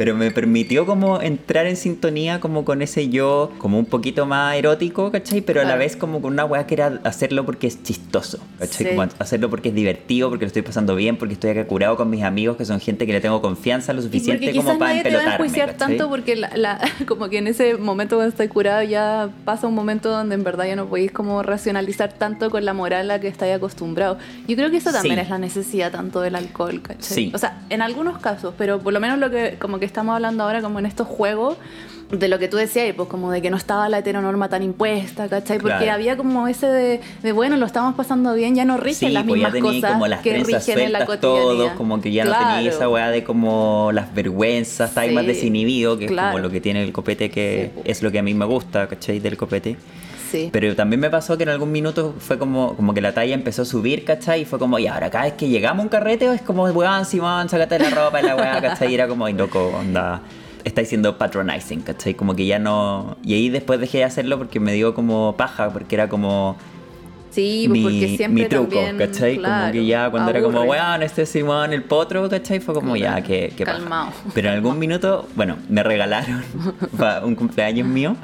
[0.00, 4.56] Pero me permitió como entrar en sintonía como con ese yo, como un poquito más
[4.56, 5.42] erótico, ¿cachai?
[5.42, 8.86] Pero a la vez como con una weá que era hacerlo porque es chistoso, ¿cachai?
[8.86, 8.96] Sí.
[8.96, 12.08] Como hacerlo porque es divertido, porque lo estoy pasando bien, porque estoy acá curado con
[12.08, 14.96] mis amigos que son gente que le tengo confianza lo Y suficiente porque como para
[14.96, 15.88] empelotarme, enjuiciar ¿cachai?
[15.98, 19.74] tanto porque la, la- como que en ese momento cuando estás curado ya pasa un
[19.74, 23.20] momento donde en verdad ya no podéis como racionalizar tanto con la moral a la
[23.20, 24.16] que estáis acostumbrado.
[24.48, 25.20] Yo creo que eso también Sí.
[25.20, 27.02] es la necesidad tanto del alcohol, ¿cachai?
[27.02, 27.32] Sí.
[27.34, 30.44] O sea, en algunos casos, pero por lo menos lo que como que estamos hablando
[30.44, 31.56] ahora como en estos juegos
[32.10, 35.28] de lo que tú decías, pues como de que no estaba la heteronorma tan impuesta,
[35.28, 35.58] ¿cachai?
[35.58, 35.92] Porque Claro.
[35.92, 39.22] había como ese de, de, bueno, lo estamos pasando bien, ya no rigen Sí, las
[39.24, 41.76] pues ya mismas tenía cosas como las que rigen en la cotidianidad.
[41.76, 42.92] como que ya no tenía esa Claro.
[42.94, 46.30] weá de como las vergüenzas, está ahí más Sí, desinhibido, que es claro.
[46.32, 47.80] como lo que tiene el copete, que Sí.
[47.84, 49.20] es lo que a mí me gusta, ¿cachai?
[49.20, 49.76] Del copete.
[50.30, 50.50] Sí.
[50.52, 53.62] Pero también me pasó que en algún minuto fue como, como que la talla empezó
[53.62, 54.42] a subir, ¿cachai?
[54.42, 57.04] Y fue como, y ahora cada vez que llegamos a un carrete es como, weón,
[57.04, 58.90] Simón, sácate la ropa y la weá, ¿cachai?
[58.92, 60.22] Y era como, ay, loco, onda,
[60.64, 62.14] estáis siendo patronizing, ¿cachai?
[62.14, 63.16] Como que ya no...
[63.24, 66.56] Y ahí después dejé de hacerlo porque me dio como paja, porque era como
[67.30, 69.36] Sí, pues, mi, porque siempre mi truco, también, ¿cachai?
[69.36, 70.70] como claro, que ya cuando era como, aburre.
[70.70, 72.58] weón, este es Simón el potro, ¿cachai?
[72.60, 73.78] Fue como, ya, que, que paja.
[73.78, 74.12] Calmao.
[74.34, 76.42] Pero en algún minuto, bueno, me regalaron
[76.98, 78.16] para un cumpleaños mío.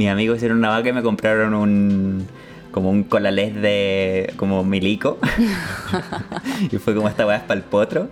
[0.00, 2.26] Mis amigos hicieron una vaca y me compraron un
[2.70, 5.18] como un colalés de como milico
[6.72, 8.08] y fue como esta weá es para el potro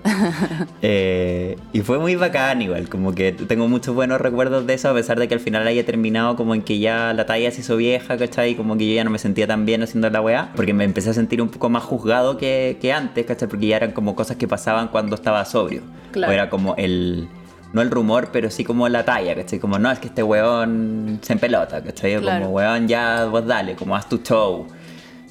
[0.83, 4.94] Eh, y fue muy bacán igual como que tengo muchos buenos recuerdos de eso a
[4.94, 7.79] pesar de que al final haya terminado como en que ya la talla se hizo
[7.79, 8.55] vieja ¿cachai?
[8.55, 11.09] como que yo ya no me sentía tan bien haciendo la weá porque me empecé
[11.09, 13.48] a sentir un poco más juzgado que, que antes ¿cachai?
[13.48, 15.81] porque ya eran como cosas que pasaban cuando estaba sobrio
[16.12, 16.33] Claro.
[16.33, 17.29] o era como el
[17.72, 19.59] no el rumor, pero sí como la talla, ¿cachai?
[19.59, 22.16] Como no, es que este weón se empelota, ¿cachai?
[22.20, 22.44] Claro.
[22.44, 24.66] Como weón, ya vos dale, como haz tu show.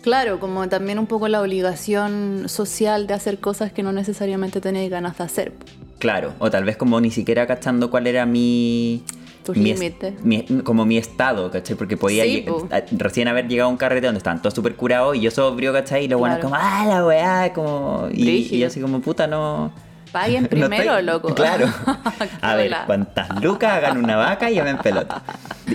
[0.01, 4.89] Claro, como también un poco la obligación social de hacer cosas que no necesariamente tenéis
[4.89, 5.53] ganas de hacer.
[5.99, 9.03] Claro, o tal vez como ni siquiera cachando cuál era mi...
[9.43, 9.73] Tus mi
[10.23, 11.75] mi- como mi estado, ¿cachai?
[11.77, 12.67] Porque podía Sí, po.
[12.91, 16.03] recién haber llegado a un carrete donde estaban todos súper curados y yo sobrio, ¿cachai?
[16.05, 16.49] Y los buenos Claro.
[16.53, 18.09] como, ah, la weá, como...
[18.13, 19.71] Y, y así como, puta, no...
[20.19, 21.35] Paguen no primero, estoy- loco.
[21.35, 21.67] Claro.
[22.41, 25.21] A ver, cuántas lucas hagan una vaca y me pelota.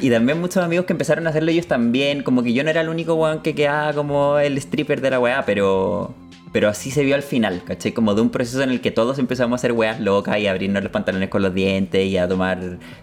[0.01, 2.23] Y también muchos amigos que empezaron a hacerlo ellos también.
[2.23, 5.21] Como que yo no era el único weón que quedaba como el stripper de la
[5.21, 6.15] weá, pero.
[6.53, 7.93] Pero así se vio al final, ¿cachai?
[7.93, 10.51] Como de un proceso en el que todos empezamos a hacer weas locas y a
[10.51, 12.59] abrirnos los pantalones con los dientes y a tomar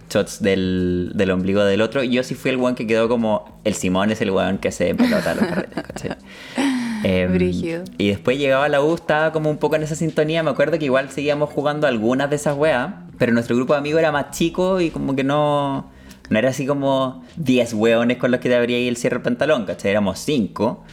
[0.08, 2.04] shots del, del ombligo del otro.
[2.04, 3.60] Yo sí fui el weón que quedó como.
[3.64, 6.12] El Simón es el weón que se pelota a los carretes, ¿cachai?
[7.02, 7.84] Brígido.
[7.98, 10.44] y después llegaba a la U, estaba como un poco en esa sintonía.
[10.44, 14.00] Me acuerdo que igual seguíamos jugando algunas de esas weas, pero nuestro grupo de amigos
[14.00, 15.88] era más chico y como que no.
[16.30, 19.24] No era así como 10 weones con los que te abría ahí el cierre del
[19.24, 19.90] pantalón, ¿cachai?
[19.90, 20.84] Éramos 5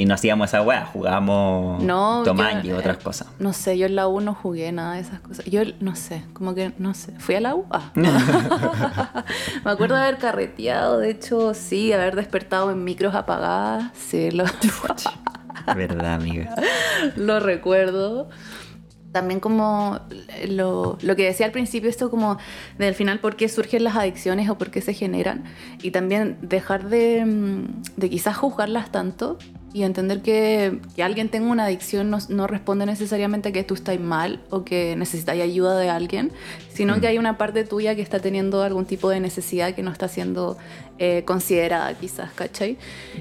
[0.00, 3.28] y no hacíamos esa wea, jugábamos No, y otras eh, cosas.
[3.38, 5.44] No sé, yo en la U no jugué nada de esas cosas.
[5.44, 7.12] Yo no sé, como que no sé.
[7.18, 7.66] ¿Fui a la U?
[7.70, 7.92] Ah.
[9.64, 13.92] Me acuerdo de haber carreteado, de hecho, sí, haber despertado en micros apagadas.
[13.94, 14.44] Sí, lo,
[15.76, 16.54] Verdad, amiga.
[17.16, 18.28] lo recuerdo.
[19.12, 19.98] También como
[20.48, 22.38] lo, lo que decía al principio, esto como
[22.78, 25.44] del final por qué surgen las adicciones o por qué se generan.
[25.82, 29.36] Y también dejar de, mm, de quizás juzgarlas tanto
[29.72, 33.74] y entender que, que alguien tenga una adicción no, no responde necesariamente a que tú
[33.74, 36.32] estás mal o que necesitas ayuda de alguien,
[36.72, 37.00] sino Mm.
[37.00, 40.08] que hay una parte tuya que está teniendo algún tipo de necesidad que no está
[40.08, 40.56] siendo
[40.98, 42.76] eh, considerada quizás, ¿cachai?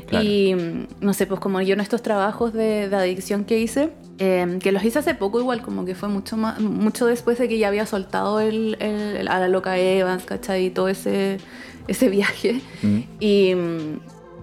[0.07, 0.25] Claro.
[0.25, 3.91] Y mm, no sé, pues como yo en estos trabajos de, de adicción que hice,
[4.17, 7.47] eh, que los hice hace poco igual, como que fue mucho más, mucho después de
[7.47, 10.65] que ya había soltado el, el- a la loca Evans, ¿cachai?
[10.65, 11.37] Y todo ese,
[11.87, 12.59] ese viaje.
[12.81, 12.99] Mm.
[13.19, 13.51] Y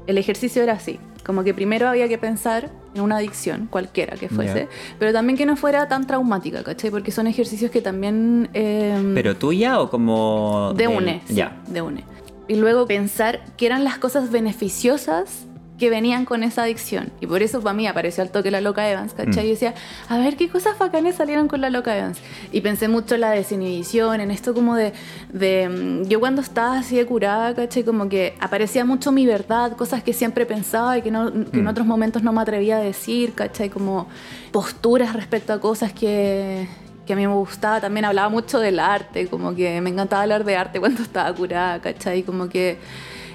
[0.07, 4.29] el ejercicio era así, como que primero había que pensar en una adicción, cualquiera que
[4.29, 4.69] fuese, Ya.
[4.99, 6.91] pero también que no fuera tan traumática, ¿cachai?
[6.91, 8.49] Porque son ejercicios que también...
[8.55, 10.73] eh, ¿Pero tuya o como.?
[10.77, 11.57] de UNE, sí, Ya.
[11.67, 12.05] de UNE.
[12.49, 15.47] Y luego pensar que eran las cosas beneficiosas
[15.79, 17.11] que venían con esa adicción.
[17.21, 19.45] Y por eso para mí apareció al toque la loca Evans, ¿cachai?
[19.45, 19.47] Mm.
[19.47, 19.75] Y decía,
[20.09, 22.19] a ver qué cosas bacanes salieron con la loca Evans.
[22.51, 24.95] Y pensé mucho en la desinhibición, en esto como de,
[25.33, 25.69] de...
[25.69, 27.85] mm, Yo cuando estaba así de curada, ¿cachai?
[27.85, 31.65] Como que aparecía mucho mi verdad, cosas que siempre pensaba y que, no, que en
[31.65, 31.69] Mm.
[31.69, 33.69] otros momentos no me atrevía a decir, ¿cachai?
[33.69, 34.07] Como
[34.53, 36.67] posturas respecto a cosas que,
[37.07, 37.83] que a mí me gustaba.
[37.83, 41.81] También hablaba mucho del arte, como que me encantaba hablar de arte cuando estaba curada,
[41.83, 42.23] ¿cachai?
[42.23, 42.79] Como que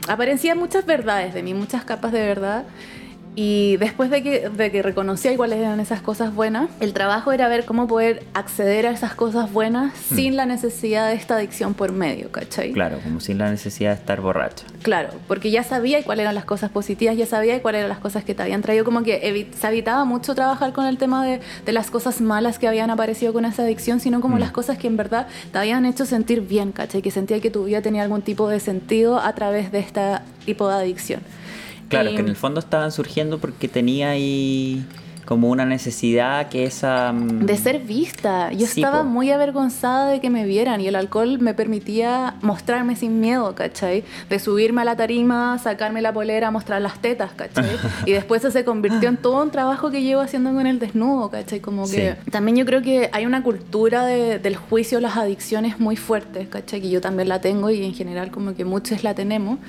[0.07, 2.65] aparecían muchas verdades de mí, muchas capas de verdad.
[3.33, 7.47] Y después de que, de que reconocía cuáles eran esas cosas buenas, el trabajo era
[7.47, 11.93] ver cómo poder acceder a esas cosas buenas sin la necesidad de esta adicción por
[11.93, 12.73] medio, ¿cachai?
[12.73, 14.65] Claro, como sin la necesidad de estar borracha.
[14.81, 18.25] Claro, porque ya sabía cuáles eran las cosas positivas, ya sabía cuáles eran las cosas
[18.25, 21.71] que te habían traído, como que se evitaba mucho trabajar con el tema de, de
[21.71, 24.39] las cosas malas que habían aparecido con esa adicción, sino como Mm.
[24.39, 27.01] las cosas que en verdad te habían hecho sentir bien, ¿cachai?
[27.01, 30.01] Que sentía que tu vida tenía algún tipo de sentido a través de este
[30.45, 31.21] tipo de adicción.
[31.91, 34.83] Claro, que en el fondo estaban surgiendo porque tenía ahí
[35.23, 37.13] como una necesidad que esa...
[37.13, 38.51] mm, De ser vista.
[38.51, 39.05] Yo Sí, estaba po.
[39.09, 44.03] muy avergonzada de que me vieran y el alcohol me permitía mostrarme sin miedo, ¿cachai?
[44.29, 47.65] De subirme a la tarima, sacarme la polera, mostrar las tetas, ¿cachai?
[48.07, 51.29] y después eso se convirtió en todo un trabajo que llevo haciendo con el desnudo,
[51.29, 51.59] ¿cachai?
[51.61, 52.31] Como que Sí.
[52.31, 56.81] también yo creo que hay una cultura de- del juicio, las adicciones muy fuerte, ¿cachai?
[56.81, 59.59] Que yo también la tengo y en general como que muchos la tenemos.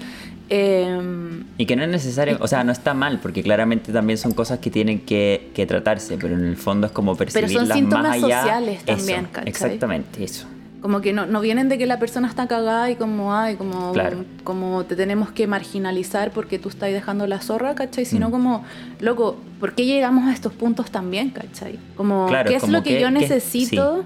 [0.56, 4.32] Em, Y que no es necesario, o sea, no está mal, porque claramente también son
[4.32, 8.22] cosas que tienen que, que tratarse, pero en el fondo es como percibirlas síntomas más
[8.22, 8.40] allá.
[8.42, 9.48] sociales también, Eso, ¿cachai?
[9.48, 10.46] Exactamente, eso.
[10.82, 13.92] Como que no, no vienen de que la persona está cagada y como, ay, como,
[13.92, 14.24] Claro.
[14.44, 18.04] como te tenemos que marginalizar porque tú estás dejando la zorra, ¿cachai?
[18.04, 18.32] Sino Mm.
[18.32, 18.64] como,
[19.00, 21.78] loco, ¿por qué llegamos a estos puntos también, ¿cachai?
[21.96, 24.04] Como, Claro, ¿qué es como lo que, que- yo que- necesito?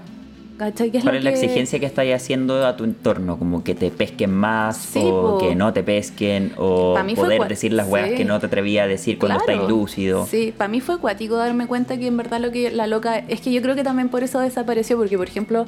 [0.57, 0.89] ¿Cachai?
[0.89, 3.37] ¿Qué es ¿Cuál es la que- exigencia que estás haciendo a tu entorno?
[3.37, 5.37] Como que te pesquen más, Sí, o po.
[5.37, 8.15] que no te pesquen, o poder cua- decir las weas sí.
[8.15, 9.51] que no te atrevías a decir cuando Claro.
[9.53, 10.25] estás lúcido.
[10.25, 13.39] Sí, para mí fue cuático darme cuenta que en verdad lo que la loca es
[13.41, 15.65] que yo creo que también por eso desapareció porque por ejemplo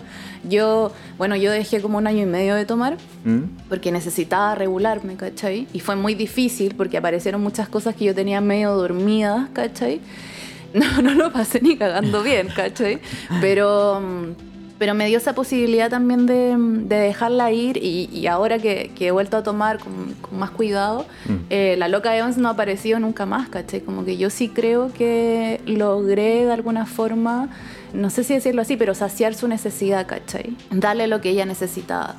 [0.49, 3.41] yo bueno yo dejé como un año y medio de tomar ¿Mm?
[3.69, 5.67] porque necesitaba regularme, ¿cachai?
[5.71, 10.01] Y fue muy difícil porque aparecieron muchas cosas que yo tenía medio dormidas, ¿cachai?
[10.73, 12.99] No, no lo pasé ni cagando bien, ¿cachai?
[13.41, 14.48] Pero, mm,
[14.79, 19.07] pero me dio esa posibilidad también de, de dejarla ir y, y ahora que, que
[19.07, 21.33] he vuelto a tomar con, con más cuidado, Mm.
[21.49, 23.81] eh, la loca Evans no ha aparecido nunca más, ¿cachai?
[23.81, 27.49] Como que yo sí creo que logré de alguna forma,
[27.93, 30.55] no sé si decirlo así, pero saciar su necesidad, ¿cachai?
[30.71, 32.15] Darle lo que ella necesitaba.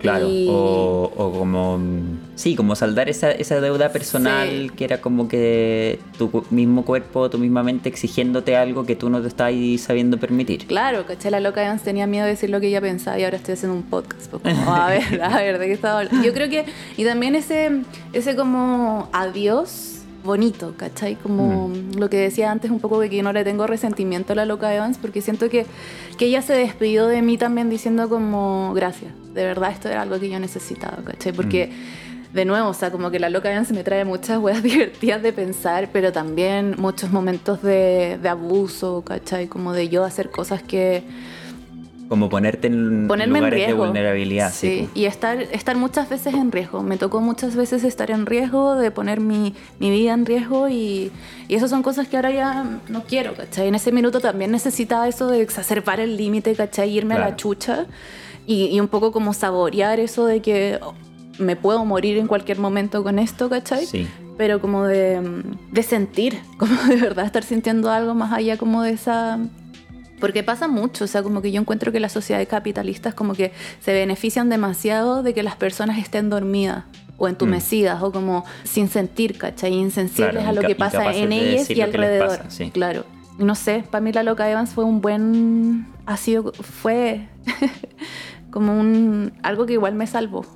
[0.00, 4.70] Claro, Y- o, o como, mm, sí, como saldar esa, esa deuda personal Sí.
[4.76, 9.20] que era como que tu mismo cuerpo, tu misma mente exigiéndote algo que tú no
[9.22, 10.66] te estás sabiendo permitir.
[10.66, 13.36] Claro, caché, la loca Evans tenía miedo de decir lo que ella pensaba y ahora
[13.36, 14.30] estoy haciendo un podcast.
[14.30, 16.24] pues, como, a ver, a ver, ¿de qué estaba hablando?
[16.26, 16.64] Yo creo que,
[16.96, 19.90] y también ese, ese como adiós
[20.24, 21.16] bonito, ¿cachai?
[21.16, 24.36] Como lo que decía antes, un poco de que yo no le tengo resentimiento a
[24.36, 25.66] la loca Evans porque siento que,
[26.16, 30.18] que ella se despidió de mí también diciendo como, gracias, de verdad esto era algo
[30.18, 31.32] que yo necesitaba, ¿cachai?
[31.32, 31.70] Porque...
[32.34, 35.32] De nuevo, o sea, como que la loca Evans me trae muchas weas divertidas de
[35.32, 39.46] pensar, pero también muchos momentos de, de abuso, ¿cachai?
[39.46, 41.04] Como de yo hacer cosas que,
[42.08, 43.84] Como ponerte en ponerme en lugares de riesgo.
[43.86, 44.52] vulnerabilidad.
[44.52, 46.82] Sí, y estar, estar muchas veces en riesgo.
[46.82, 51.12] Me tocó muchas veces estar en riesgo, de poner mi, mi vida en riesgo y,
[51.46, 53.68] y eso son cosas que ahora ya no quiero, ¿cachai?
[53.68, 56.90] En ese minuto también necesitaba eso de exacerbar el límite, ¿cachai?
[56.90, 57.86] Irme a la chucha
[58.44, 60.80] y, y un poco como saborear eso de que
[61.38, 63.86] me puedo morir en cualquier momento con esto, ¿cachai?
[63.86, 64.08] sí.
[64.36, 65.20] pero como de,
[65.70, 69.38] de sentir, como de verdad estar sintiendo algo más allá como de esa...
[70.20, 73.52] Porque pasa mucho, o sea, como que yo encuentro que las sociedades capitalistas como que
[73.80, 76.84] se benefician demasiado de que las personas estén dormidas
[77.18, 79.72] o entumecidas o como sin sentir, ¿cachai?
[79.72, 82.28] Insensibles Claro, a lo que pasa en ellas y alrededor.
[82.28, 82.70] pasa, sí.
[82.70, 83.04] Claro.
[83.38, 85.88] No sé, para mí la loca Evans fue un buen...
[86.06, 86.52] Ha sido...
[86.52, 87.28] Fue
[88.50, 89.32] como un...
[89.42, 90.46] Algo que igual me salvó.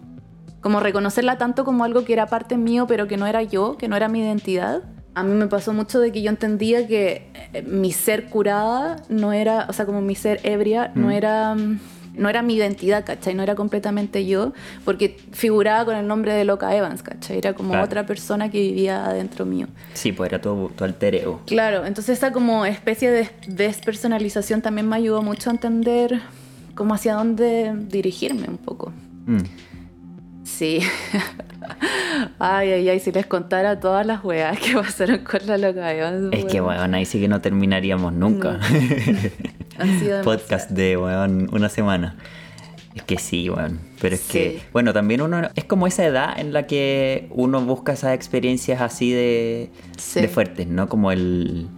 [0.61, 3.89] Como reconocerla tanto como algo que era parte mío, pero que no era yo, que
[3.89, 4.83] no era mi identidad.
[5.15, 9.33] A mí me pasó mucho de que yo entendía que eh, mi ser curada no
[9.33, 11.11] era, o sea, como mi ser ebria no Mm.
[11.13, 11.81] era mm,
[12.19, 13.33] no era mi identidad, ¿cachai?
[13.35, 14.53] No era completamente yo,
[14.85, 17.39] porque figuraba con el nombre de Loca Evans, ¿cachai?
[17.39, 17.85] Era como Claro.
[17.85, 19.69] otra persona que vivía adentro mío.
[19.95, 21.41] Sí, pues era tu, tu alter ego.
[21.47, 26.21] Claro, entonces esa como especie de despersonalización también me ayudó mucho a entender
[26.75, 28.93] como hacia dónde dirigirme un poco.
[29.27, 29.39] Mm.
[30.57, 30.81] Sí.
[32.41, 36.33] Ay, ay, ay, si les contara todas las weas que pasaron con la loca Evans.
[36.33, 38.59] Es que, weón, ahí sí que no terminaríamos nunca.
[39.79, 42.17] Han sido Podcast de, weón, una semana.
[42.95, 43.81] Es que sí, weón.
[44.01, 44.33] Pero es Sí.
[44.33, 45.43] que, bueno, también uno.
[45.55, 50.21] Es como esa edad en la que uno busca esas experiencias así de, Sí.
[50.21, 50.89] de fuertes, ¿no?
[50.89, 51.69] Como el.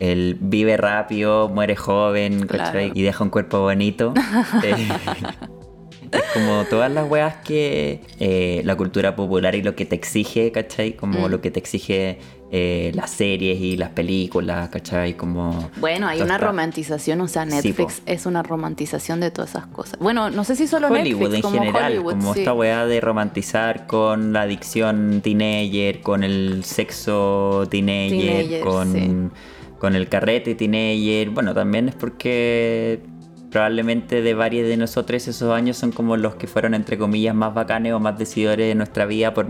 [0.00, 2.48] El vive rápido, muere joven.
[2.94, 4.12] Y deja un cuerpo bonito.
[4.64, 4.88] Eh,
[6.12, 10.52] es como todas las weas que eh, la cultura popular y lo que te exige,
[10.52, 10.92] ¿cachai?
[10.94, 11.30] Como Mm.
[11.30, 12.18] lo que te exige
[12.54, 15.16] eh, las series y las películas, ¿cachai?
[15.16, 15.70] Como.
[15.78, 19.98] Bueno, hay una esta- romantización, o sea, Netflix es una romantización de todas esas cosas.
[20.00, 22.40] Bueno, no sé si solo Hollywood Netflix, en como general, Hollywood, como sí.
[22.40, 29.10] esta weá de romantizar con la adicción teenager, con el sexo teenager, Teenager, con, sí.
[29.78, 31.30] con el carrete teenager.
[31.30, 33.00] Bueno, también es porque
[33.52, 37.52] probablemente de varios de nosotros esos años son como los que fueron entre comillas más
[37.52, 39.46] bacanes o más decidores de nuestra vida por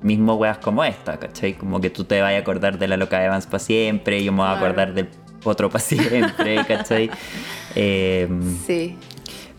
[0.00, 1.54] mismo weas como esta, ¿cachai?
[1.54, 4.38] Como que tú te vayas a acordar de la loca Evans para siempre, yo me
[4.38, 5.08] voy a acordar del
[5.42, 7.10] otro para siempre, ¿cachai?
[7.74, 8.96] Em, Sí,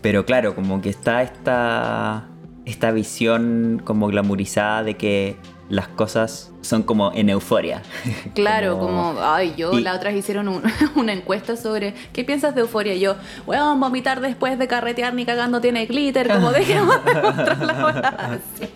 [0.00, 2.26] pero claro, como que está esta,
[2.64, 5.36] esta visión como glamorizada de que
[5.70, 7.82] las cosas son como en euforia.
[8.34, 10.62] claro, como, ay, yo Y- la otra hicieron un-
[10.96, 12.94] una encuesta sobre qué piensas de euforia.
[12.94, 17.58] Y yo, weón, vomitar después de carretear ni cagando tiene glitter, como dejemos de mostrar
[17.62, 18.68] la así.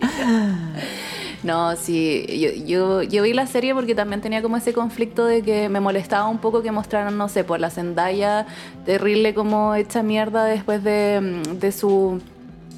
[1.41, 5.41] No, sí, yo, yo, yo vi la serie porque también tenía como ese conflicto de
[5.41, 8.45] que me molestaba un poco que mostraran, no sé, por la Zendaya
[8.85, 12.21] terrible como hecha mierda después de, de su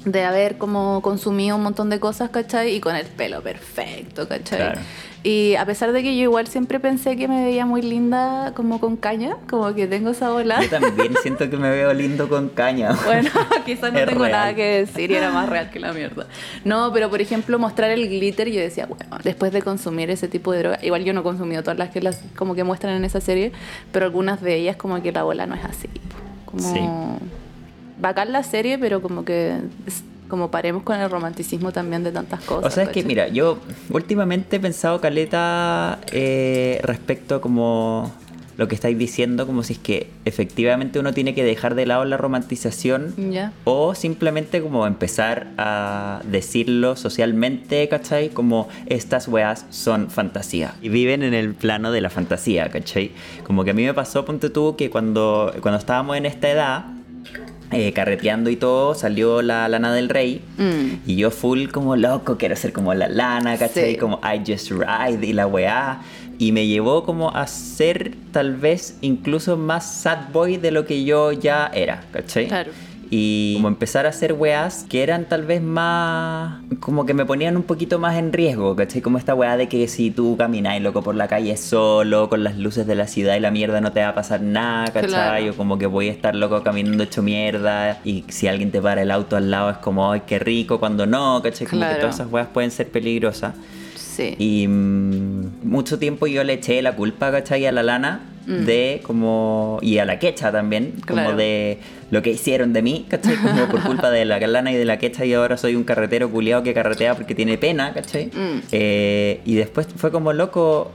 [0.04, 2.74] de haber como consumido un montón de cosas, ¿cachai?
[2.74, 4.58] Y con el pelo perfecto, ¿cachai?
[4.58, 4.80] Claro.
[5.24, 8.80] Y a pesar de que yo igual siempre pensé que me veía muy linda como
[8.80, 10.60] con caña, como que tengo esa bola.
[10.60, 12.90] Yo también siento que me veo lindo con caña.
[13.04, 13.30] Bueno,
[13.64, 14.32] quizás no Es tengo real.
[14.32, 16.26] nada que decir y era más real que la mierda.
[16.64, 20.50] No, pero por ejemplo, mostrar el glitter, yo decía, bueno, después de consumir ese tipo
[20.50, 23.04] de droga, igual yo no he consumido todas las que las como que muestran en
[23.04, 23.52] esa serie,
[23.92, 25.88] pero algunas de ellas como que la bola no es así.
[26.46, 26.80] Como Sí.
[28.02, 32.40] Bacán la serie, pero como que es- como paremos con el romanticismo también de tantas
[32.42, 32.72] cosas.
[32.72, 33.58] O sea, es que mira, yo
[33.90, 38.10] últimamente he pensado, Caleta, eh, respecto a como
[38.58, 42.04] lo que estáis diciendo, como si es que efectivamente uno tiene que dejar de lado
[42.04, 43.52] la romantización Ya.
[43.64, 48.28] o simplemente como empezar a decirlo socialmente, ¿cachai?
[48.28, 53.12] Como estas weas son fantasía y viven en el plano de la fantasía, ¿cachai?
[53.44, 56.84] Como que a mí me pasó, ponte tú, que cuando, cuando estábamos en esta edad,
[57.72, 60.42] eh, carreteando y todo, salió la Lana del Rey.
[60.58, 61.08] Mm.
[61.08, 63.92] Y yo full como loco, quiero ser como la lana, ¿cachai?
[63.92, 63.96] Sí.
[63.96, 66.02] Como I just ride y la weá.
[66.38, 71.04] Y me llevó como a ser tal vez incluso más sad boy de lo que
[71.04, 72.48] yo ya era, ¿cachai?
[72.48, 72.72] Claro.
[73.14, 76.62] Y como empezar a hacer weás que eran tal vez más...
[76.80, 79.02] Como que me ponían un poquito más en riesgo, ¿cachai?
[79.02, 82.56] Como esta weá de que si tú camináis loco por la calle solo, con las
[82.56, 85.10] luces de la ciudad y la mierda no te va a pasar nada, ¿cachai?
[85.10, 85.50] Claro.
[85.50, 89.02] O como que voy a estar loco caminando hecho mierda y si alguien te para
[89.02, 91.66] el auto al lado es como, ay, qué rico, cuando no, ¿cachai?
[91.66, 92.00] Como que Claro.
[92.00, 93.54] todas esas weas pueden ser peligrosas.
[94.14, 94.34] Sí.
[94.38, 97.64] Y mm, mucho tiempo yo le eché la culpa, ¿cachai?
[97.66, 99.78] A la lana de como...
[99.82, 101.36] Y a la quecha también, como Mm.
[101.36, 101.78] De
[102.10, 103.36] lo que hicieron de mí, ¿cachai?
[103.36, 106.30] Como por culpa de la lana y de la quecha y ahora soy un carretero
[106.30, 108.26] culiado que carretea porque tiene pena, ¿cachai?
[108.26, 108.62] Mm.
[108.72, 110.90] Eh, y después fue como loco,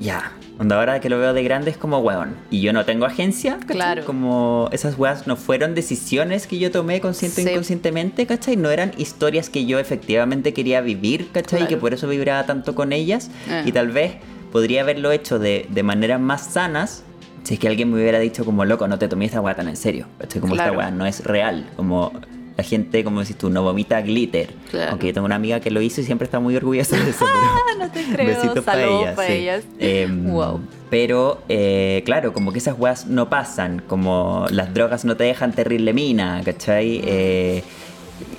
[0.00, 0.32] ya.
[0.56, 2.36] Cuando ahora que lo veo de grande es como weón.
[2.50, 3.66] Y yo no tengo agencia, ¿cachai?
[3.76, 4.04] Claro.
[4.04, 7.50] Como esas weas no fueron decisiones que yo tomé consciente o Sí.
[7.50, 8.56] inconscientemente, ¿cachai?
[8.56, 11.64] No eran historias que yo efectivamente quería vivir, ¿cachai?
[11.64, 13.30] Y que por eso vibraba tanto con ellas.
[13.50, 13.62] Ah.
[13.64, 14.14] Y tal vez
[14.52, 17.02] podría haberlo hecho de, de maneras más sanas.
[17.42, 19.68] Si es que alguien me hubiera dicho como loco, no te tomé esta wea tan
[19.68, 20.06] en serio.
[20.18, 20.40] ¿cachai?
[20.40, 20.72] Como Claro.
[20.72, 21.68] esta wea no es real.
[21.76, 22.12] Como
[22.56, 24.52] la gente, como decís tú, no vomita glitter.
[24.70, 24.92] Claro.
[24.92, 27.24] Aunque yo tengo una amiga que lo hizo y siempre está muy orgullosa de eso.
[27.26, 28.26] Ah, no te creo.
[28.26, 29.34] Besitos para para sí.
[29.34, 29.64] ellas.
[29.78, 30.60] Em, wow.
[30.90, 35.52] Pero, eh, claro, como que esas weas no pasan, como las drogas no te dejan
[35.52, 37.00] terrible mina, ¿cachai?
[37.04, 37.62] Eh,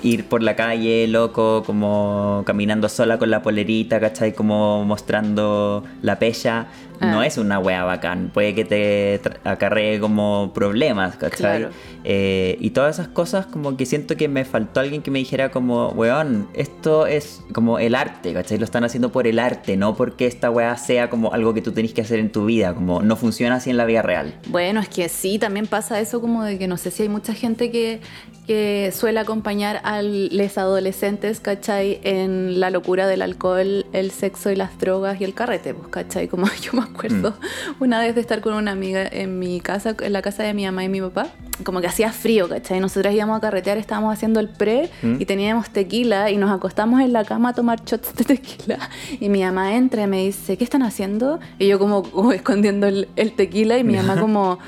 [0.04, 4.32] ir por la calle, loco, como caminando sola con la polerita, ¿cachai?
[4.34, 6.66] Como mostrando la pella,
[7.00, 7.26] no Ah.
[7.26, 8.30] es una wea bacán.
[8.32, 11.58] Puede que te acarree como problemas, ¿cachai?
[11.60, 11.70] Claro.
[12.04, 15.50] Eh, y todas esas cosas como que siento que me faltó alguien que me dijera
[15.50, 18.58] como, weón, esto es como el arte, ¿cachai?
[18.58, 21.72] Lo están haciendo por el arte, no porque esta weá sea como algo que tú
[21.72, 24.34] tenés que hacer en tu vida, como no funciona así en la vida real.
[24.48, 27.32] Bueno, es que sí, también pasa eso como de que no sé si hay mucha
[27.34, 28.00] gente que,
[28.46, 32.00] que suele acompañar a a los adolescentes, ¿cachai?
[32.04, 36.28] En la locura del alcohol, el sexo y las drogas y el carrete, pues, ¿cachai?
[36.28, 37.82] Como yo me acuerdo Mm.
[37.84, 40.64] una vez de estar con una amiga en mi casa, en la casa de mi
[40.64, 41.28] mamá y mi papá,
[41.64, 42.80] como que hacía frío, ¿cachai?
[42.80, 45.16] Nosotras íbamos a carretear, estábamos haciendo el pre Mm.
[45.20, 48.78] y teníamos tequila y nos acostamos en la cama a tomar shots de tequila.
[49.20, 51.38] Y mi mamá entra y me dice, ¿qué están haciendo?
[51.58, 54.58] Y yo como, escondiendo el, el tequila y mi mamá como...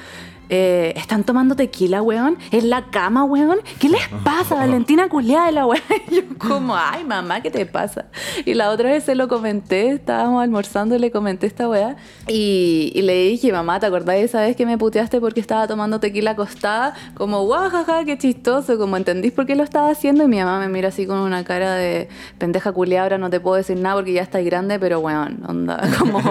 [0.48, 2.38] eh, ¿Están tomando tequila, weón?
[2.50, 3.58] ¿En la cama, weón?
[3.78, 5.82] ¿Qué les pasa, Valentina culiada de la weón?
[6.10, 8.06] Y yo como, ay, mamá, ¿qué te pasa?
[8.44, 11.96] Y la otra vez se lo comenté, estábamos almorzando y le comenté esta weá.
[12.28, 15.66] Y, y le dije, mamá, ¿te acordás de esa vez que me puteaste porque estaba
[15.66, 16.94] tomando tequila acostada?
[17.14, 20.24] Como, guajaja, qué chistoso, como, ¿entendís por qué lo estaba haciendo?
[20.24, 23.40] Y mi mamá me mira así con una cara de pendeja culiada, ahora no te
[23.40, 26.22] puedo decir nada porque ya estás grande, pero weón, onda, como,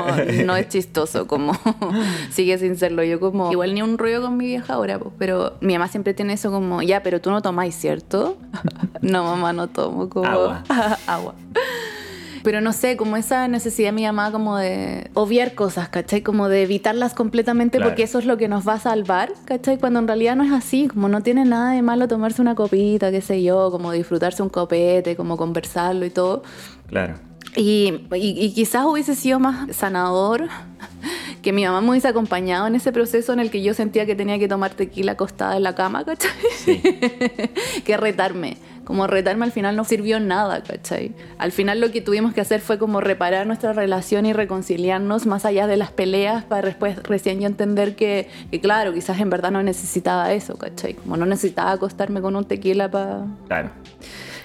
[0.45, 1.53] no es chistoso, como,
[2.29, 3.03] sigue sin serlo.
[3.03, 6.13] Yo como, igual ni un rollo con mi vieja ahora, pues, pero mi mamá siempre
[6.13, 8.37] tiene eso como, ya, pero tú no tomáis, ¿cierto?
[9.01, 10.63] no, mamá, no tomo, como Agua.
[11.07, 11.35] agua.
[12.43, 16.21] Pero no sé, como esa necesidad de mi mamá como de obviar cosas, ¿cachai?
[16.21, 17.89] Como de evitarlas completamente Claro.
[17.89, 19.79] porque eso es lo que nos va a salvar, ¿cachai?
[19.79, 23.09] Cuando en realidad no es así, como no tiene nada de malo tomarse una copita,
[23.09, 26.43] qué sé yo, como disfrutarse un copete, como conversarlo y todo.
[26.85, 27.15] Claro.
[27.55, 30.47] Y, y- y quizás hubiese sido más sanador
[31.45, 34.15] que mi mamá me hubiese acompañado en ese proceso en el que yo sentía que
[34.15, 36.31] tenía que tomar tequila acostada en la cama, ¿cachai?
[36.57, 36.81] Sí.
[37.85, 38.57] que retarme.
[38.83, 41.13] Como retarme al final no sirvió nada, ¿cachai?
[41.37, 45.45] Al final lo que tuvimos que hacer fue como reparar nuestra relación y reconciliarnos más
[45.45, 49.51] allá de las peleas para después recién yo entender que, que claro, quizás en verdad
[49.51, 50.95] no necesitaba eso, ¿cachai?
[50.95, 53.27] Como no necesitaba acostarme con un tequila para...
[53.45, 53.69] Claro.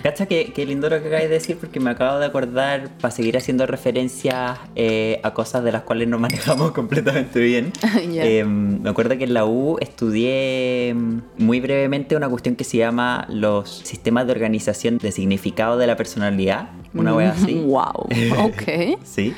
[0.02, 3.10] Cacha que, que lindo lo que acabas de decir porque me acabo de acordar para
[3.10, 7.72] seguir haciendo referencias eh, a cosas de las cuales no manejamos completamente bien.
[8.10, 8.24] Ya.
[8.24, 12.78] Eh, me acuerdo que en la U estudié mm, muy brevemente una cuestión que se
[12.78, 16.70] llama los sistemas de organización de significado de la personalidad.
[16.94, 17.54] Una wea así.
[17.66, 17.92] wow,
[18.38, 18.98] ok.
[19.04, 19.32] Sí.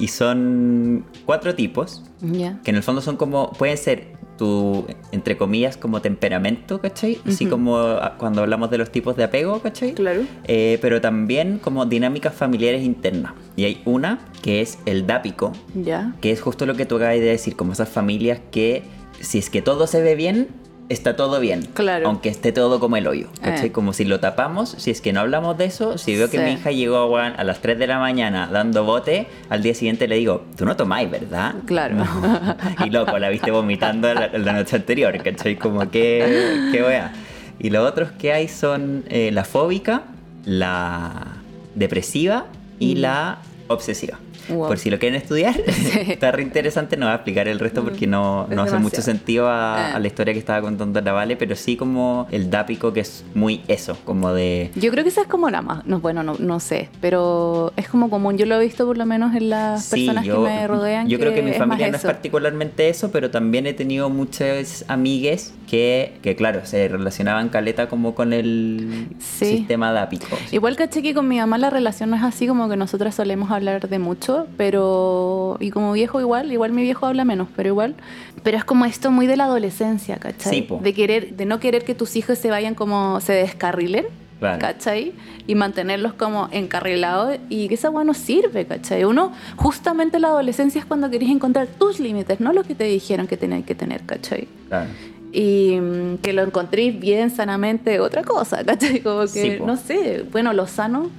[0.00, 2.58] Y son cuatro tipos Ya.
[2.64, 7.18] que en el fondo son como, pueden ser tu, entre comillas, como temperamento, ¿cachai?
[7.26, 9.94] Así como ah, cuando hablamos de los tipos de apego, ¿cachai?
[9.94, 10.22] Claro.
[10.44, 13.32] Eh, pero también como dinámicas familiares internas.
[13.56, 16.14] Y hay una que es el dápico, Ya.
[16.20, 18.82] que es justo lo que tú acabas de decir, como esas familias que
[19.20, 20.48] si es que todo se ve bien,
[20.88, 21.62] está todo bien.
[21.74, 22.06] Claro.
[22.08, 23.28] Aunque esté todo como el hoyo.
[23.42, 23.70] Eh.
[23.72, 26.44] Como si lo tapamos, si es que no hablamos de eso, si veo que Sí.
[26.44, 30.06] mi hija llegó weón, a las 3 de la mañana dando bote, al día siguiente
[30.08, 31.54] le digo, tú no tomáis, ¿verdad?
[31.66, 31.96] Claro.
[32.84, 35.56] y loco, la viste vomitando la, la noche anterior, ¿cachai?
[35.56, 37.12] Como que, qué wea.
[37.58, 40.02] Y los otros que hay son eh, la fóbica,
[40.44, 41.36] la
[41.74, 42.46] depresiva
[42.78, 42.98] y Mm.
[42.98, 44.18] la obsesiva.
[44.48, 44.68] Wow.
[44.68, 45.54] Por si lo quieren estudiar,
[46.08, 49.48] está re interesante, no voy a explicar el resto porque no, no hace mucho sentido
[49.48, 49.92] a, Eh.
[49.94, 53.24] a la historia que estaba contando la Vale, pero sí como el dápico que es
[53.34, 54.70] muy eso, como de...
[54.74, 57.88] Yo creo que esa es como la más, no, bueno, no, no sé, pero es
[57.88, 60.50] como común, yo lo he visto por lo menos en las Sí, personas yo, que
[60.50, 61.08] me rodean.
[61.08, 65.54] yo creo que mi familia no es particularmente eso, pero también he tenido muchas amigues
[65.70, 69.46] que, que claro, se relacionaban caleta como con el Sí.
[69.58, 70.26] sistema dápico.
[70.52, 73.88] Igual que con mi mamá la relación no es así como que nosotras solemos hablar
[73.88, 77.94] de mucho, pero y como viejo igual, igual mi viejo habla menos, pero igual,
[78.42, 80.54] pero es como esto muy de la adolescencia, ¿cachai?
[80.54, 80.80] Sí, po.
[80.82, 84.06] de querer, de no querer que tus hijos se vayan como se descarrilen.
[84.40, 84.58] Claro.
[84.58, 85.12] ¿Cachai?
[85.46, 89.04] Y mantenerlos como encarrilados y que esa weá no sirve, ¿cachai?
[89.04, 93.26] Uno, justamente la adolescencia es cuando querés encontrar tus límites, no los que te dijeron
[93.26, 94.48] que tenías que tener, ¿cachai?
[94.68, 94.90] Claro.
[95.32, 99.00] y mm, que lo encontréis bien sanamente, otra cosa, ¿cachai?
[99.00, 101.10] Como que, Sí, no sé, bueno, lo sano,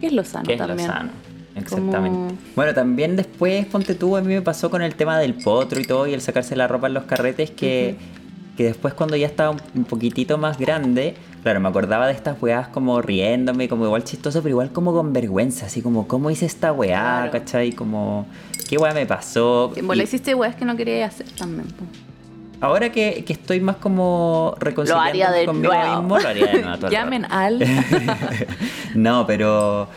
[0.00, 0.88] ¿qué es lo sano ¿Qué es lo también?
[0.90, 1.10] sano?
[1.56, 2.08] Exactamente.
[2.18, 5.80] Como- Bueno, también después, ponte tú, a mí me pasó con el tema del potro
[5.80, 7.96] y todo, y el sacarse la ropa en los carretes, que,
[8.56, 12.68] que después cuando ya estaba un, poquitito más grande, claro, me acordaba de estas weás
[12.68, 16.72] como riéndome, como igual chistoso, pero igual como con vergüenza, así como, ¿cómo hice esta
[16.72, 17.00] weá?
[17.28, 17.30] Claro.
[17.32, 17.72] ¿Cachai?
[17.72, 18.26] Como,
[18.68, 19.70] ¿qué weá me pasó?
[19.74, 21.66] Que le Y hiciste weas que no querías hacer también.
[22.60, 26.00] ahora que, que estoy más como reconciliando conmigo nuevo.
[26.00, 26.88] mismo, lo haría de nuevo.
[26.90, 27.58] Llamen al.
[28.94, 29.88] no, pero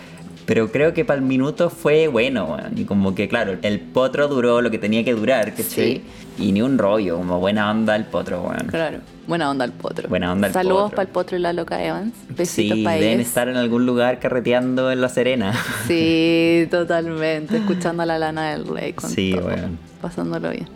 [0.48, 2.76] pero creo que para el minuto fue bueno, weón.
[2.76, 5.66] Y como que, claro, el potro duró lo que tenía que durar, ¿cachai?
[5.98, 6.04] Sí.
[6.40, 8.68] Y ni un rollo, como buena onda el potro, weón.
[8.68, 9.00] claro.
[9.28, 10.08] Buena onda al potro.
[10.08, 12.14] Buena onda al Saludos para el potro y la loca Evans.
[12.30, 13.28] Besitos Sí, para deben ellos.
[13.28, 15.54] estar en algún lugar carreteando en La Serena.
[15.86, 17.58] Sí, totalmente.
[17.58, 18.94] Escuchando a la lana del rey.
[18.94, 19.78] Con Sí, todo, weón.
[20.02, 20.70] Pasándolo bien.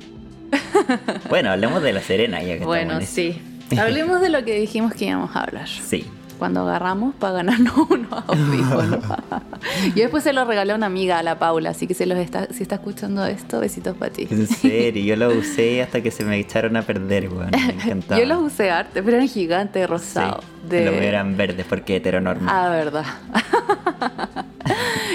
[1.29, 3.41] bueno, hablemos de La Serena ya que Bueno, sí.
[3.79, 5.67] Hablemos de lo que dijimos que íbamos a hablar.
[5.69, 6.05] Sí.
[6.41, 9.05] Cuando agarramos para ganarnos unos audífonos.
[9.95, 12.17] y después se los regalé a una amiga, a la Paula, así que si, los
[12.17, 14.27] está, si está escuchando esto, besitos para ti.
[14.27, 17.51] En serio, yo los usé hasta que se me echaron a perder, weón.
[17.51, 18.19] Me encantaba.
[18.19, 20.43] Yo los usé arte, pero eran gigantes, rosados.
[20.63, 20.85] Sí, de...
[20.85, 22.49] Los eran verdes porque heteronormal.
[22.49, 23.05] Ah, verdad.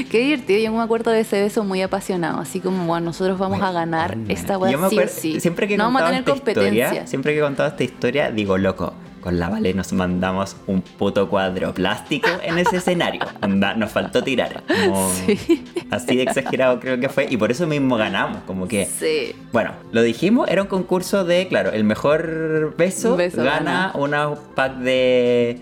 [0.09, 3.61] Qué divertido, yo me acuerdo de ese beso muy apasionado, así como, bueno, nosotros vamos
[3.63, 5.41] a ganar Bueno, esta yo me weá sí sí.
[5.41, 7.07] Siempre que no vamos a contaba tener esta historia, competencia.
[7.09, 8.95] siempre que he contado esta historia, digo, loco,
[9.27, 13.23] con la Vale nos mandamos un puto cuadro plástico en ese escenario.
[13.77, 14.63] Nos faltó tirar.
[14.69, 15.65] Como- Sí.
[15.91, 17.27] Así de exagerado creo que fue.
[17.29, 18.39] Y por eso mismo ganamos.
[18.47, 18.87] Como que.
[18.87, 19.35] Sí.
[19.53, 23.93] Bueno, lo dijimos, era un concurso de, claro, el mejor beso, Beso gana gana.
[23.97, 25.61] una pack de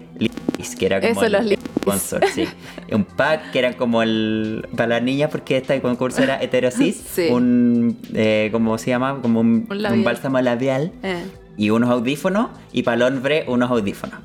[0.79, 2.47] que era como Eso, el los sponsor, sí.
[2.93, 7.29] Un pack que era como el para las niñas porque este concurso era heterosis, Sí.
[7.31, 9.21] un eh, ¿cómo se llama?
[9.23, 11.23] Como un, Un bálsamo labial Eh.
[11.57, 14.19] Y unos audífonos y para el hombre unos audífonos.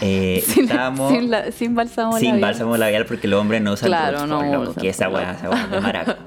[0.00, 2.40] Eh, Sin, estábamos sin, la- sin bálsamo sin labial.
[2.42, 5.32] bálsamo labial porque los hombres no usan Claro, Roots no loco, usan, que esa weá,
[5.32, 6.14] esa weá de maraco.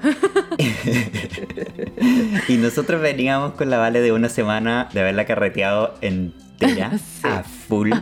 [2.48, 7.20] y nosotros veníamos con la Vale de una semana de haberla carreteado entera Sí.
[7.28, 7.92] a full.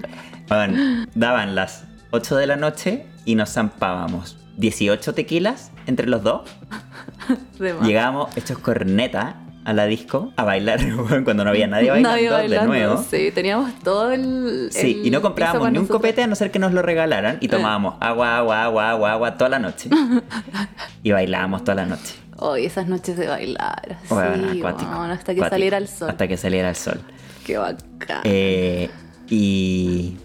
[0.49, 6.49] Bueno, daban las 8 de la noche y nos zampábamos 18 tequilas entre los dos.
[7.84, 9.36] Llegábamos hechos corneta
[9.69, 10.81] a la disco a bailar
[11.25, 13.05] cuando no había nadie bailando, Nadie bailando, de nuevo.
[13.11, 14.71] Sí, teníamos todo el.
[14.73, 17.37] Sí, el y no comprábamos ni un copete a no ser que nos lo regalaran
[17.43, 19.91] y tomábamos agua, agua, agua, agua, agua toda la noche.
[21.03, 22.14] y bailábamos toda la noche.
[22.39, 23.99] Hoy esas noches de bailar.
[24.09, 26.09] Bueno, sí, acuático, bueno, hasta que acuático, saliera el sol.
[26.09, 27.01] Hasta que saliera el sol.
[27.45, 28.23] Qué bacán.
[28.25, 28.89] Eh,
[29.29, 30.16] y,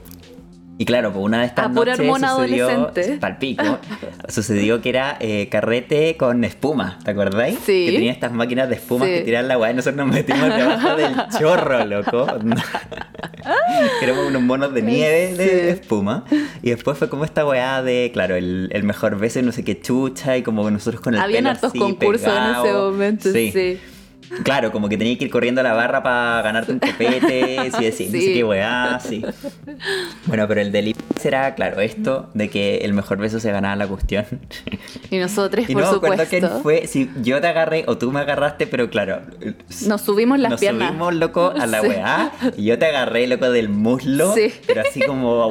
[0.78, 3.80] y claro, pues una de estas A pura noches sucedió, palpico,
[4.28, 7.60] sucedió que era eh, carrete con espuma, ¿te acordáis?
[7.64, 7.86] Sí.
[7.86, 9.12] Que tenía estas máquinas de espuma Sí.
[9.12, 12.26] que tiraban la agua y nosotros nos metimos debajo del chorro, loco.
[14.00, 15.56] Que Éramos unos monos de nieve de, Sí.
[15.56, 16.26] de espuma.
[16.62, 19.64] Y después fue como esta weá de, claro, el, el mejor beso y no sé
[19.64, 23.32] qué chucha y como nosotros con el Habían pelo hartos así concursos en ese momento,
[23.32, 23.80] sí.
[24.44, 27.92] Claro, como que tenías que ir corriendo a la barra para ganarte un copete, sí,
[27.92, 29.24] sí, no sé qué weá, sí.
[30.26, 33.88] Bueno, pero el del será, claro, esto de que el mejor beso se ganaba la
[33.88, 34.26] cuestión.
[35.12, 36.48] Y nosotros, Y por no me acuerdo supuesto.
[36.50, 39.22] quién fue, si yo te agarré o tú me agarraste, pero claro.
[39.86, 40.88] Nos subimos las nos piernas.
[40.90, 41.88] subimos, loco, a la Sí.
[41.88, 42.32] weá.
[42.58, 44.34] Y yo te agarré, loco, del muslo.
[44.34, 44.52] Sí.
[44.66, 45.50] Pero así como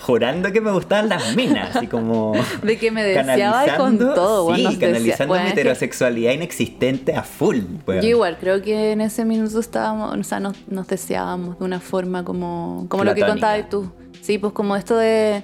[0.00, 1.76] jurando que me gustaban las minas.
[1.76, 2.32] Así como.
[2.62, 6.32] De que me deseaba con canalizando- todo, bueno, Sí, nos decía- canalizando bueno, mi heterosexualidad
[6.32, 8.00] inexistente a full, weón.
[8.14, 12.24] Igual, creo que en ese minuto estábamos, o sea, nos, nos deseábamos de una forma
[12.24, 13.90] como, como lo que contabas tú.
[14.20, 15.42] Sí, pues como esto de,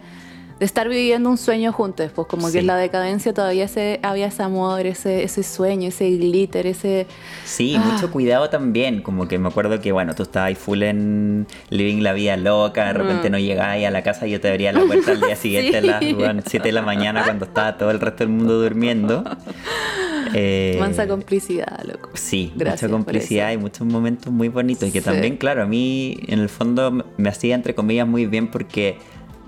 [0.61, 2.52] de estar viviendo un sueño juntos, pues como Sí.
[2.52, 7.06] que en la decadencia todavía ese, había ese amor, ese, ese sueño, ese glitter, ese...
[7.46, 7.82] Sí, Ah.
[7.92, 9.00] mucho cuidado también.
[9.00, 12.92] Como que me acuerdo que, bueno, tú estabas full en living la vida loca, de
[12.92, 13.32] repente Mm.
[13.32, 15.80] no llegabas a la casa y yo te abría la puerta al día siguiente a
[15.80, 16.14] las Sí.
[16.46, 19.24] 7 de la mañana cuando estaba todo el resto del mundo durmiendo.
[20.34, 22.11] Eh, Mansa complicidad, loco.
[22.14, 24.88] Sí, Gracias mucha complicidad y muchos momentos muy bonitos.
[24.88, 25.04] Y que Sí.
[25.06, 28.98] también, claro, a mí en el fondo me hacía, entre comillas, muy bien porque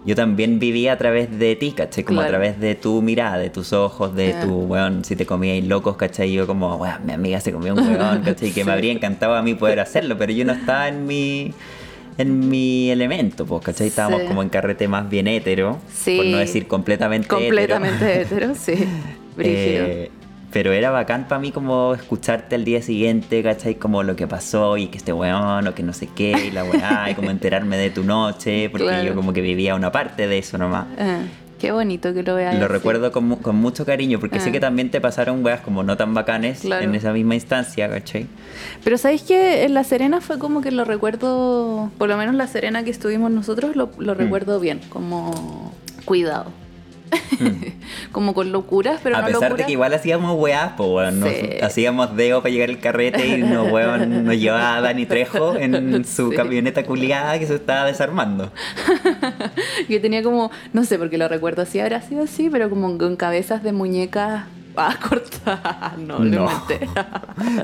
[0.05, 2.03] yo también vivía a través de ti, ¿cachai?
[2.05, 4.40] Como a través de tu mirada, de tus ojos, de Ah.
[4.42, 6.32] tu, weón, si te comíais locos, ¿cachai?
[6.32, 8.50] Yo como, weón, mi amiga se comió un weón, ¿cachai?
[8.50, 11.53] Que me habría encantado a mí poder hacerlo, pero yo no estaba en mi...
[12.18, 13.86] En mi elemento, pues, ¿cachai?
[13.86, 14.26] Estábamos Sí.
[14.26, 16.16] como en carrete más bien hétero, Sí.
[16.18, 17.46] por no decir completamente hétero.
[17.46, 18.74] Completamente hetero, sí.
[19.36, 19.84] Brígido.
[19.86, 20.11] Eh,
[20.53, 23.76] pero era bacán para mí como escucharte al día siguiente, ¿cachai?
[23.76, 26.64] Como lo que pasó y que este weón o que no sé qué y la
[26.64, 29.05] weá y como enterarme de tu noche, porque Claro.
[29.05, 30.86] yo como que vivía una parte de eso nomás.
[30.98, 31.20] Ah,
[31.59, 32.55] qué bonito que lo veas.
[32.59, 32.72] Lo así.
[32.72, 34.53] recuerdo con, con mucho cariño porque sé Ah.
[34.53, 36.84] que también te pasaron weas como no tan bacanes Claro.
[36.84, 38.26] en esa misma instancia, ¿cachai?
[38.84, 42.46] Pero ¿sabéis que en La Serena fue como que lo recuerdo, por lo menos La
[42.46, 45.72] Serena que estuvimos nosotros, lo, lo recuerdo bien, como
[46.05, 46.46] cuidado.
[48.12, 51.30] como con locuras, pero a no pesar de que igual hacíamos weas, pues weón, nos-
[51.30, 51.48] Sí.
[51.62, 56.30] hacíamos deo para llegar al carrete y nos, weón, nos llevaba Dani Trejo en su
[56.30, 56.36] Sí.
[56.36, 58.52] camioneta culiada que se estaba desarmando.
[59.88, 62.96] Yo tenía como, no sé por qué lo recuerdo así, habrá sido así, pero como
[62.98, 64.44] con cabezas de muñecas
[64.74, 65.98] a cortar.
[65.98, 66.62] No, lo No.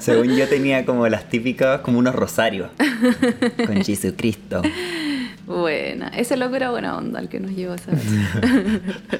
[0.00, 2.70] Según yo tenía como las típicas, como unos rosarios.
[3.66, 4.60] Con Jesucristo.
[5.48, 6.08] Buena.
[6.08, 8.02] Ese loco era buena onda el que nos llevó a esa vez.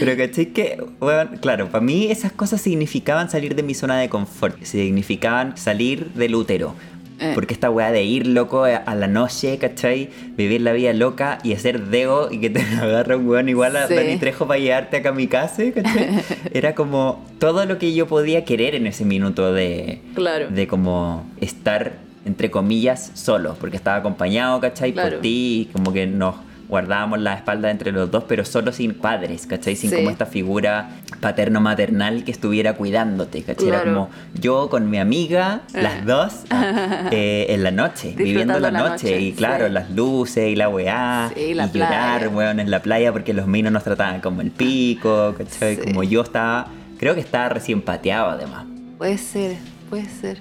[0.00, 4.08] Pero caché que, bueno, claro, para mí esas cosas significaban salir de mi zona de
[4.10, 4.62] confort.
[4.62, 6.74] Significaban salir del útero.
[7.18, 7.32] Eh.
[7.34, 10.10] Porque esta weá de ir loco a la noche, ¿cachai?
[10.36, 13.88] Vivir la vida loca y hacer deo y que te agarra un weón igual a
[13.88, 13.94] Sí.
[13.94, 16.10] Dani Trejo para llevarte a Kamikaze, ¿cachai?
[16.52, 20.48] Era como todo lo que yo podía querer en ese minuto de, Claro.
[20.50, 21.94] de como estar
[22.26, 24.92] entre comillas, solo, porque estaba acompañado, ¿cachai?
[24.92, 25.10] Claro.
[25.12, 26.34] Por ti, como que nos
[26.68, 29.76] guardábamos la espalda entre los dos, pero solo sin padres, ¿cachai?
[29.76, 29.96] Sin Sí.
[29.96, 33.68] como esta figura paterno-maternal que estuviera cuidándote, ¿cachai?
[33.68, 35.82] Era como yo con mi amiga, Eh.
[35.82, 38.90] las dos, ah, eh, en la noche, viviendo la, la noche.
[39.12, 39.72] noche, Y claro, sí.
[39.72, 41.30] las luces y la weá.
[41.36, 44.50] Sí, la y llorar, weón, en la playa porque los minos nos trataban como el
[44.50, 45.76] pico, ¿cachai?
[45.76, 46.66] Como yo estaba,
[46.98, 48.64] creo que estaba recién pateado además.
[48.98, 49.56] Puede ser,
[49.88, 50.38] puede ser.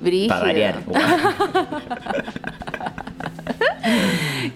[0.00, 0.28] Brígido.
[0.28, 0.82] Para variar.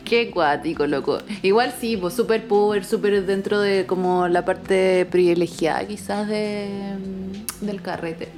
[0.05, 1.19] Qué cuático, loco.
[1.43, 7.67] Igual sí, pues súper power, súper dentro de como la parte privilegiada quizás de, mm,
[7.67, 8.29] del carrete.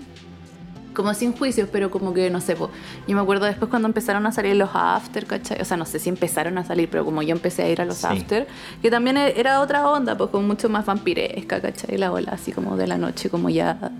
[0.97, 2.70] Como sin juicios, pero como que no sé, pues.
[3.07, 5.61] Yo me acuerdo después cuando empezaron a salir los after, ¿cachai?
[5.61, 7.84] O sea, no sé si empezaron a salir, pero como yo empecé a ir a
[7.84, 8.07] los Sí.
[8.09, 8.47] after,
[8.80, 11.99] que también e- era otra onda, pues como mucho más vampiresca, ¿cachai?
[11.99, 13.92] La ola así como de la noche, como ya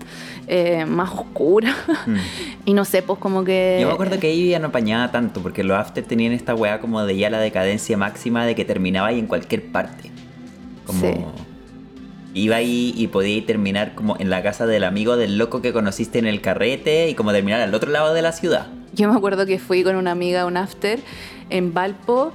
[0.47, 1.75] eh, más oscura.
[2.65, 3.75] y no sé, pues como que.
[3.77, 3.81] Mm.
[3.81, 6.79] Yo me acuerdo que ahí ya no apañaba tanto, porque los after tenían esta weá
[6.81, 10.09] como de ya la decadencia máxima de que terminaba ahí en cualquier parte.
[10.85, 11.13] Como Sí.
[12.37, 16.19] Iba ahí y podía terminar como en la casa del amigo del loco que conociste
[16.19, 18.67] en el carrete y como terminar al otro lado de la ciudad.
[18.93, 20.99] Yo me acuerdo que fui con una amiga un after
[21.49, 22.33] en Valpo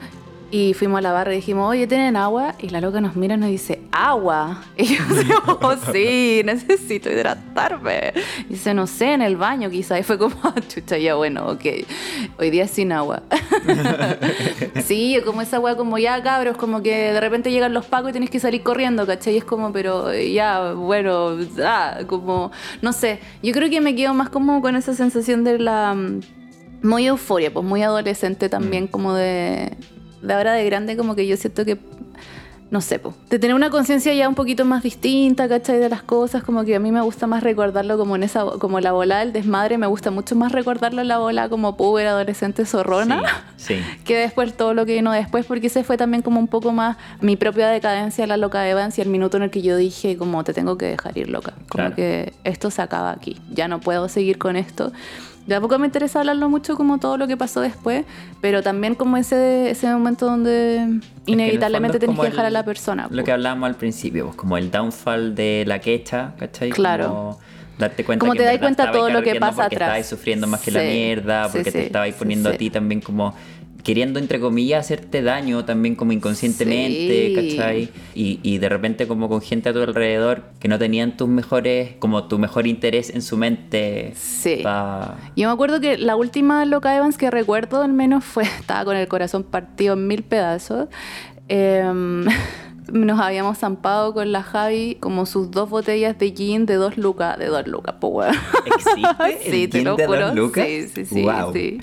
[0.53, 2.55] y fuimos a la barra y dijimos, oye, ¿tienen agua?
[2.61, 4.63] Y la loca nos mira y nos dice, ¿agua?
[4.77, 8.13] Y yo digo, oh, sí, necesito hidratarme.
[8.49, 9.99] Y dice, no sé, en el baño quizá.
[9.99, 11.65] Y fue como, "Ah, chucha, ya bueno, ok.
[12.39, 13.23] Hoy día sin agua.
[14.85, 18.13] sí, como esa agua como ya, cabros, como que de repente llegan los pacos y
[18.13, 19.35] tienes que salir corriendo, ¿cachai?
[19.35, 23.21] Y es como, pero ya, bueno, ah, como, no sé.
[23.43, 25.95] Yo creo que me quedo más como con esa sensación de la...
[25.95, 26.21] mm,
[26.83, 29.77] muy euforia, pues muy adolescente también, como de,
[30.23, 31.79] de ahora de grande, como que yo siento que,
[32.71, 35.79] no sé, pues, de tener una conciencia ya un poquito más distinta, ¿cachai?
[35.79, 38.81] De las cosas, como que a mí me gusta más recordarlo como en esa, como
[38.81, 42.65] la bola del desmadre, me gusta mucho más recordarlo en la bola como puber, adolescente,
[42.65, 43.21] zorrona.
[43.59, 43.83] Sí, sí.
[44.07, 46.97] Que después todo lo que vino después, porque ese fue también como un poco más
[47.21, 50.43] mi propia decadencia, la loca Evans, y el minuto en el que yo dije, como
[50.43, 51.95] te tengo que dejar ir loca, como Claro.
[51.95, 54.93] que esto se acaba aquí, ya no puedo seguir con esto.
[55.49, 58.05] Tampoco me interesa hablarlo mucho como todo lo que pasó después,
[58.41, 62.47] pero también como ese, ese momento donde Es que inevitablemente es tenés como que dejar
[62.47, 63.09] a la persona.
[63.11, 66.71] Lo que hablábamos al principio, pues como el downfall de la quecha, ¿cachai?
[66.71, 67.09] Claro.
[67.09, 67.39] Como
[67.79, 69.89] darte cuenta Como que te das cuenta todo lo que pasa porque atrás.
[69.89, 72.55] estabais sufriendo más que la mierda, porque te sí, estabais poniendo sí.
[72.55, 73.35] a ti también como
[73.83, 77.57] queriendo entre comillas hacerte daño también como inconscientemente, Sí.
[77.57, 77.89] ¿cachai?
[78.15, 81.93] Y, y de repente como con gente a tu alrededor que no tenían tus mejores,
[81.99, 84.13] como tu mejor interés en su mente.
[84.15, 84.61] Sí.
[84.63, 88.85] pa- Yo me acuerdo que la última Loca Evans que recuerdo al menos fue, estaba
[88.85, 90.89] con el corazón partido en mil pedazos.
[91.49, 92.25] Em,
[92.93, 97.39] nos habíamos zampado con la Javi como sus dos botellas de gin de dos lucas,
[97.39, 98.37] de dos lucas, pues weón.
[98.67, 100.27] ¿Existe Sí, el te gin lo de juro.
[100.27, 100.67] dos lucas?
[100.67, 101.53] Sí, sí, sí, Wow.
[101.53, 101.79] sí.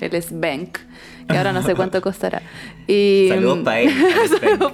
[0.00, 0.78] El Sbank,
[1.28, 2.42] que ahora no sé cuánto costará.
[2.86, 3.90] Y, Saludos pa' él.
[4.40, 4.72] Saludos.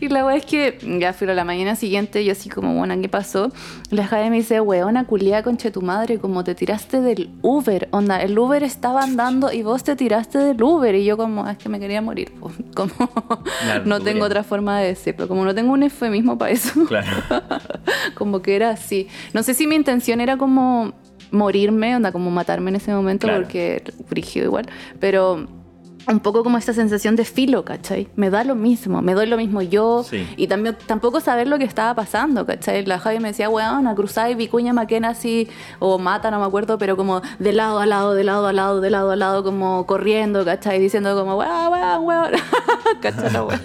[0.00, 2.94] Y la weá es que ya fui a la mañana siguiente, yo así como, bueno,
[3.00, 3.52] ¿qué pasó?
[3.90, 7.88] La Javi me dice, weona, culiada conche tu madre, como te tiraste del Uber.
[7.92, 10.94] Onda, el Uber estaba andando y vos te tiraste del Uber.
[10.94, 12.32] Y yo como, "Ah, es que me quería morir.
[12.38, 12.50] po".
[12.74, 12.92] Como,
[13.84, 15.28] no tengo otra forma de decirlo.
[15.28, 16.84] Como no tengo un eufemismo para eso.
[16.86, 17.08] Claro.
[18.14, 19.08] como que era así.
[19.32, 20.92] No sé si mi intención era como
[21.32, 23.42] morirme, onda, como matarme en ese momento, Claro.
[23.42, 24.66] porque brígido igual,
[24.98, 25.46] pero
[26.08, 28.08] un poco como esta sensación de filo, ¿cachai?
[28.16, 30.26] Me da lo mismo, me doy lo mismo yo, Sí.
[30.36, 32.84] y también tampoco saber lo que estaba pasando, ¿cachai?
[32.86, 35.46] La Javi me decía, weón, a cruzar y Vicuña Maquena así,
[35.78, 38.80] o Mata, no me acuerdo, pero como de lado a lado, de lado a lado,
[38.80, 40.80] de lado a lado, como corriendo, ¿cachai?
[40.80, 42.30] Diciendo como, weón, weón, weón,
[43.02, 43.30] ¿cachai?
[43.32, 43.60] La weón.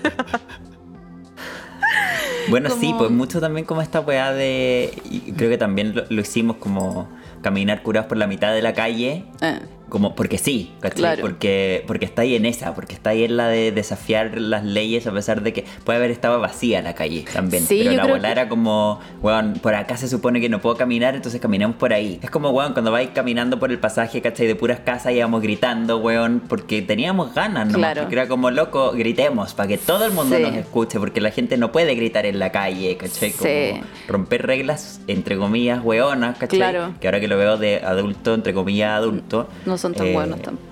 [2.50, 4.94] Bueno, sí, Como- pues mucho también como esta weá de.
[5.10, 7.08] y creo que también lo, lo hicimos como
[7.46, 9.24] caminar curados por la mitad de la calle.
[9.40, 9.60] Eh.
[9.90, 10.98] Como porque sí, ¿cachai?
[11.00, 11.22] Claro.
[11.22, 15.06] Porque, porque está ahí en esa, porque está ahí en la de desafiar las leyes
[15.08, 17.64] a pesar de que puede haber estado vacía la calle también.
[17.64, 20.76] Sí, Pero la abuela que- era como, weón, por acá se supone que no puedo
[20.76, 22.20] caminar, entonces caminamos por ahí.
[22.24, 24.48] Es como, weón, cuando vais caminando por el pasaje, ¿cachai?
[24.48, 27.78] De puras casas íbamos gritando, weón, porque teníamos ganas, ¿no?
[27.78, 28.02] Claro.
[28.02, 30.42] Porque era como, loco, gritemos para que todo el mundo Sí.
[30.42, 33.32] nos escuche, porque la gente no puede gritar en la calle, ¿cachai?
[33.34, 33.82] Como Sí.
[34.08, 36.58] romper reglas, entre comillas, weonas, ¿cachai?
[36.60, 36.94] Claro.
[37.00, 39.48] Que ahora que lo veo de adulto, entre comillas, adulto.
[39.66, 40.66] No son tan eh, buenos tampoco.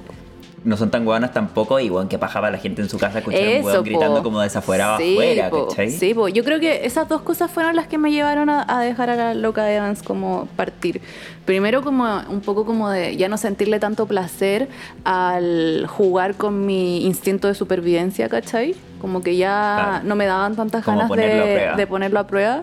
[0.66, 3.42] no son tan hueonas tampoco y weón que pajaba la gente en su casa escuchar
[3.62, 5.68] un gritando como desafuera Sí, afuera, po.
[5.68, 5.92] ¿cachai?
[5.92, 6.30] Sí, po.
[6.30, 9.16] yo creo que esas dos cosas fueron las que me llevaron a, a dejar a
[9.18, 11.02] la loca de Evans como partir.
[11.46, 14.70] Primero como un poco como de ya no sentirle tanto placer
[15.04, 18.76] al jugar con mi instinto de supervivencia, ¿cachai?
[19.02, 19.50] Como que ya
[19.90, 20.06] Claro.
[20.08, 22.62] no me daban tantas Como ganas ponerlo de ponerlo a prueba.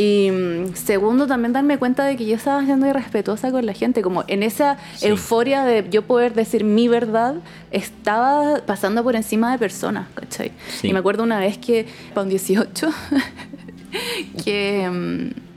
[0.00, 4.00] Y mm, segundo, también darme cuenta de que yo estaba siendo irrespetuosa con la gente,
[4.00, 5.08] como en esa Sí.
[5.08, 7.34] euforia de yo poder decir mi verdad,
[7.72, 10.52] estaba pasando por encima de personas, ¿cachai?
[10.80, 10.86] Sí.
[10.88, 12.88] Y me acuerdo una vez que, para un 18,
[14.44, 14.88] que...
[14.88, 15.48] mm,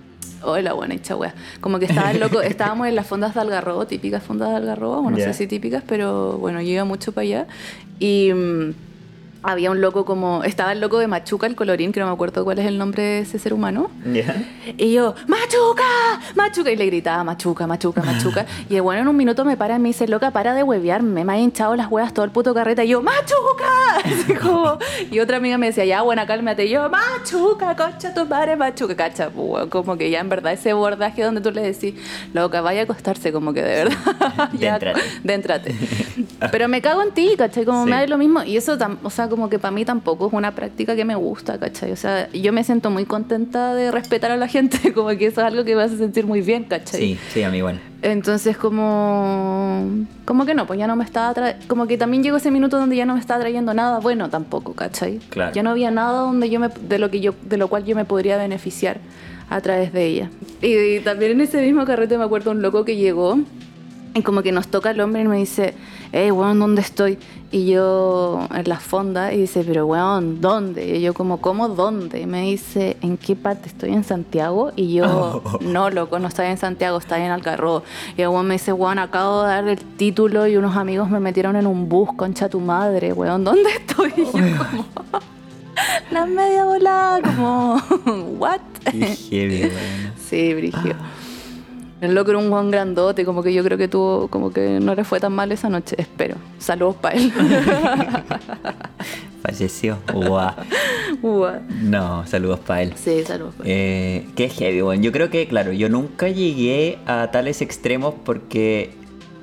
[0.43, 1.35] Oh, la buena hecha wea.
[1.59, 5.11] Como que estaba loco, estábamos en las fondas de Algarrobo, típicas fondas de Algarrobo, o
[5.11, 7.47] no sé si típicas, pero bueno, yo iba mucho para allá.
[7.99, 8.73] Y mm,
[9.43, 10.43] había un loco como.
[10.43, 13.01] Estaba el loco de Machuca, el colorín, que no me acuerdo cuál es el nombre
[13.03, 13.89] de ese ser humano.
[14.11, 14.35] Ya.
[14.77, 15.83] Y yo, ¡Machuca!
[16.35, 16.71] ¡Machuca!
[16.71, 18.45] Y le gritaba, ¡Machuca, Machuca, Machuca!
[18.69, 21.25] Y el bueno en un minuto me para y me dice, loca, para de huevearme,
[21.25, 22.83] me ha hinchado las huevas todo el puto carreta.
[22.83, 24.39] Y yo, ¡Machuca!
[24.41, 24.77] Como-
[25.11, 26.65] y otra amiga me decía, ya, buena, cálmate.
[26.65, 28.95] Y yo, ¡Machuca, concha tu madre, Machuca!
[28.95, 31.95] Cacha, pues, como que ya en verdad ese bordaje donde tú le decís,
[32.33, 33.97] loca, vaya a acostarse, como que de verdad.
[34.53, 35.01] ya, Déntrate.
[35.23, 35.75] déntrate.
[36.51, 37.65] Pero me cago en ti, ¿cachai?
[37.65, 37.89] Como Sí.
[37.89, 38.43] me da lo mismo.
[38.43, 41.57] Y eso, o sea, como que para mí tampoco es una práctica que me gusta,
[41.57, 41.91] ¿cachai?
[41.91, 45.41] O sea, yo me siento muy contenta de respetar a la gente, como que eso
[45.41, 46.99] es algo que me hace sentir muy bien, ¿cachai?
[46.99, 47.79] Sí, sí, a mí igual.
[48.03, 49.87] Entonces, como.
[50.25, 51.33] Como que no, pues ya no me estaba.
[51.33, 54.29] tra- Como que también llegó ese minuto donde ya no me estaba trayendo nada bueno
[54.29, 55.17] tampoco, ¿cachai?
[55.29, 55.53] Claro.
[55.53, 57.95] Ya no había nada donde yo me, de, lo que yo, de lo cual yo
[57.95, 58.99] me podría beneficiar
[59.49, 60.29] a través de ella.
[60.61, 63.37] Y, y también en ese mismo carrete me acuerdo un loco que llegó
[64.13, 65.73] y como que nos toca el hombre y me dice,
[66.11, 67.17] hey, weón, ¿dónde estoy?
[67.51, 70.97] Y yo en la fonda y dice, pero weón, ¿dónde?
[70.97, 72.21] Y yo como, ¿cómo dónde?
[72.21, 73.67] Y me dice, ¿en qué parte?
[73.67, 74.71] ¿Estoy en Santiago?
[74.75, 77.83] Y yo, no, loco, no estoy en Santiago, estoy en Algarrobo.
[78.17, 81.19] Y el weón me dice, weón, acabo de dar el título y unos amigos me
[81.19, 84.13] metieron en un bus, concha tu madre, weón, ¿dónde estoy?
[84.17, 84.85] Y yo como,
[86.11, 87.81] la media volada, como,
[88.39, 88.59] ¿what?
[88.93, 89.71] Weón.
[90.17, 90.95] Sí, Brigio.
[92.01, 94.95] El loco era un Juan grandote, como que yo creo que tuvo, como que no
[94.95, 96.35] le fue tan mal esa noche, espero.
[96.57, 97.31] Saludos para él.
[99.43, 99.97] Falleció.
[100.13, 100.51] Guau.
[101.21, 101.59] Ua.
[101.81, 102.93] No, saludos para él.
[102.95, 103.69] sí, saludos pa' él.
[103.71, 105.01] Eh, qué heavy, bueno.
[105.01, 108.91] Yo creo que, claro, yo nunca llegué a tales extremos porque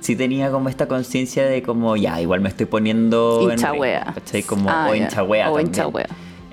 [0.01, 3.81] sí tenía como esta conciencia de como, ya, igual me estoy poniendo en Hincha ring,
[3.81, 4.05] wea.
[4.15, 4.43] ¿cachai?
[4.45, 5.67] Como, Ah, o hincha wea O también.
[5.69, 6.07] hincha wea.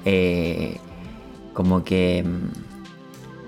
[0.06, 0.78] Eh,
[1.54, 2.26] como que...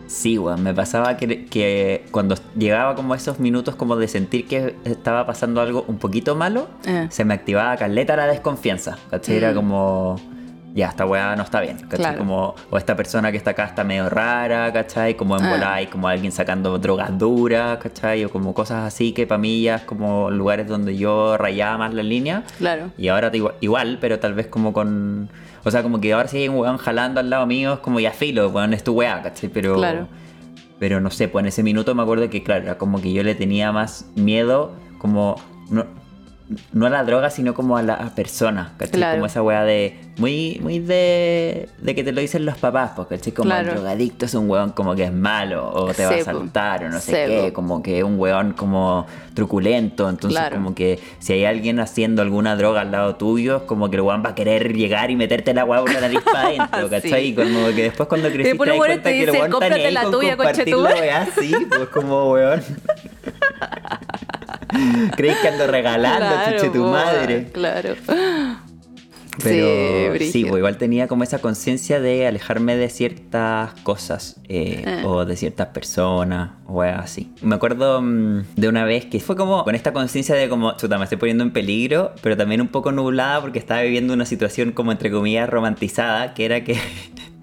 [0.07, 4.75] Sí, weón, me pasaba que, que cuando llegaba como esos minutos como de sentir que
[4.85, 7.07] estaba pasando algo un poquito malo, Eh.
[7.09, 9.35] se me activaba caleta la desconfianza, ¿cachai?
[9.37, 9.55] Era Mm.
[9.55, 10.15] como,
[10.73, 11.97] ya, esta weá no está bien, ¿cachai?
[11.97, 12.17] Claro.
[12.19, 15.15] Como, o esta persona que está acá está medio rara, ¿cachai?
[15.17, 15.49] Como en Ah.
[15.49, 18.23] volada y como alguien sacando drogas duras, ¿cachai?
[18.25, 21.93] O como cosas así que para mí ya es como lugares donde yo rayaba más
[21.93, 22.43] la línea.
[22.59, 22.91] Claro.
[22.97, 25.29] Y ahora igual, pero tal vez como con...
[25.63, 27.99] O sea, como que ahora si hay un weón jalando al lado mío, es como
[27.99, 29.49] ya filo, weón, es tu weá, ¿cachai?
[29.49, 29.75] Pero...
[29.75, 30.07] Claro.
[30.79, 33.23] Pero no sé, pues en ese minuto me acuerdo que, claro, era como que yo
[33.23, 35.35] le tenía más miedo, como...
[35.69, 35.85] No,
[36.71, 38.93] no a la droga, sino como a la persona, ¿cachai?
[38.97, 39.15] Claro.
[39.17, 39.99] Como esa weá de...
[40.17, 41.69] Muy, muy de...
[41.79, 43.33] De que te lo dicen los papás, pues, ¿cachai?
[43.33, 43.69] Como Claro.
[43.69, 46.23] el drogadicto es un weón como que es malo, o te va a po.
[46.23, 47.53] saltar, o no sé qué, po.
[47.53, 50.55] como que es un weón como truculento, entonces Claro.
[50.55, 54.01] como que si hay alguien haciendo alguna droga al lado tuyo, es como que el
[54.01, 57.23] weón va a querer llegar y meterte la weá por la nariz para adentro, ¿cachai?
[57.23, 57.27] Sí.
[57.29, 59.51] Y como que después cuando después te das cuenta te que el weón está ni
[59.51, 61.01] "Cómprate ahí la con compartir la conchetumare".
[61.01, 62.61] weá, sí, pues como weón.
[65.15, 67.47] Creéis que ando regalando, chuche tu madre.
[67.51, 67.95] Claro.
[69.43, 75.03] Pero sí, pues igual tenía como esa conciencia de alejarme de ciertas cosas eh, Eh.
[75.05, 77.32] o de ciertas personas o así.
[77.41, 80.97] Me acuerdo mm, de una vez que fue como con esta conciencia de como, chuta,
[80.97, 84.71] me estoy poniendo en peligro, pero también un poco nublada porque estaba viviendo una situación
[84.71, 86.75] como entre comillas romantizada, que era que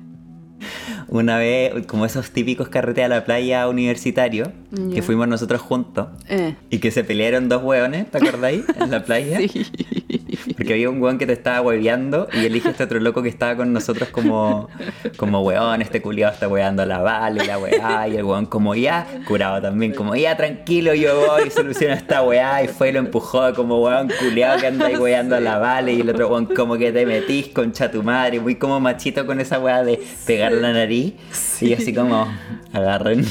[1.19, 4.53] una vez, como esos típicos carretes a la playa universitario,
[4.93, 6.09] que fuimos nosotros juntos.
[6.29, 6.57] Eh.
[6.71, 8.65] Y que se pelearon dos hueones, ¿te acordáis?
[8.81, 9.39] En la playa.
[9.49, 10.14] Sí.
[10.57, 13.57] Porque había un weón que te estaba hueveando y elige este otro loco que estaba
[13.57, 14.69] con nosotros como,
[15.17, 18.75] como weón, este culiado está hueando a la y la weá, y el weón como
[18.75, 22.99] ya, curado también, como ya tranquilo, yo voy soluciono esta weá, y fue y lo
[22.99, 26.47] empujó como weón culiado que anda ahí weando a la bala, y el otro weón
[26.47, 30.53] como que te metís concha tu madre, muy como machito con esa weá de pegar
[30.53, 31.15] la nariz,
[31.61, 32.27] y así como,
[32.73, 33.25] agarren,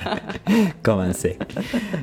[0.82, 1.38] cómanse.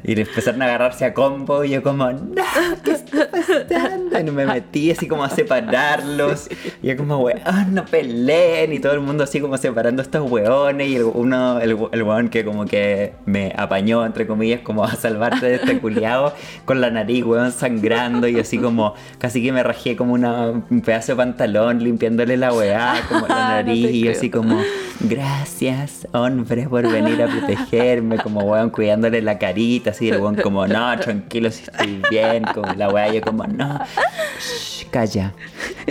[0.03, 2.43] Y empezaron a agarrarse a combo y yo como, no,
[2.83, 4.26] ¿qué está pasando?
[4.27, 6.49] Y no me metí así como a separarlos.
[6.81, 8.73] Y yo como, weón, no peleen.
[8.73, 10.87] Y todo el mundo así como separando a estos weones.
[10.87, 14.95] Y el, uno, el, el weón que como que me apañó, entre comillas, como a
[14.95, 16.33] salvarte de este culiado
[16.65, 18.27] con la nariz, weón, sangrando.
[18.27, 22.53] Y así como, casi que me rajé como una, un pedazo de pantalón limpiándole la
[22.53, 23.89] weá, como la No te nariz.
[23.91, 24.17] y yo creo.
[24.17, 24.59] así como,
[24.99, 28.17] gracias, hombre, por venir a protegerme.
[28.17, 29.91] Como weón, cuidándole la carita.
[29.91, 32.43] Así el weón como, no, tranquilo, si estoy bien.
[32.53, 33.79] Como la weá, yo como, no,
[34.39, 35.33] shh, calla.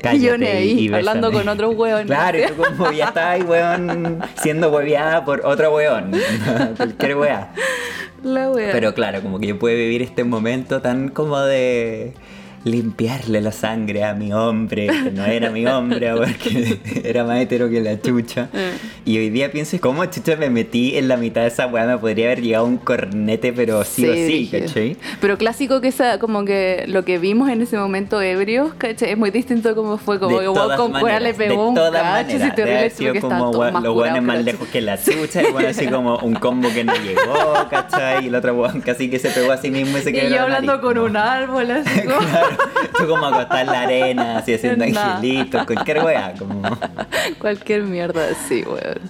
[0.02, 0.16] cállate.
[0.16, 0.96] Y yo ahí, bésame.
[0.96, 2.06] hablando con otros hueones.
[2.06, 6.12] Claro, y tú como ya estás ahí, weón, siendo hueveada por otro weón.
[6.76, 7.52] Cualquier weá.
[8.22, 8.72] La wea.
[8.72, 12.14] Pero claro, como que yo puedo vivir este momento tan como de
[12.66, 17.70] limpiarle la sangre a mi hombre, que no era mi hombre, porque era más hetero
[17.70, 18.48] que la chucha.
[18.52, 18.72] Eh.
[19.04, 21.86] Y hoy día pienso, ¿cómo chucha me metí en la mitad de esa weá?
[21.86, 24.66] Me podría haber llegado un cornete, pero sí, o sí, brígido.
[24.66, 24.96] ¿cachai?
[25.20, 29.10] Pero clásico que esa, como que lo que vimos en ese momento ebrios, ¿cachai?
[29.12, 31.74] Es muy distinto como fue, como que weón todas con cuera le maneras, pegó un
[31.76, 32.58] todas cacho, maneras.
[32.58, 35.68] haber porque sido como weón- más los weones más lejos que la chucha, y bueno,
[35.68, 38.24] así como un combo que no llegó, ¿cachai?
[38.24, 40.34] Y el otro weón casi que se pegó a sí mismo y se Y quedó
[40.34, 42.18] yo hablando con un árbol, así como...
[42.26, 42.55] Claro,
[42.98, 45.16] tú como acostado en la arena, así haciendo Nada.
[45.16, 46.62] angelitos, cualquier weá, como...
[47.38, 49.00] Cualquier mierda así, weón.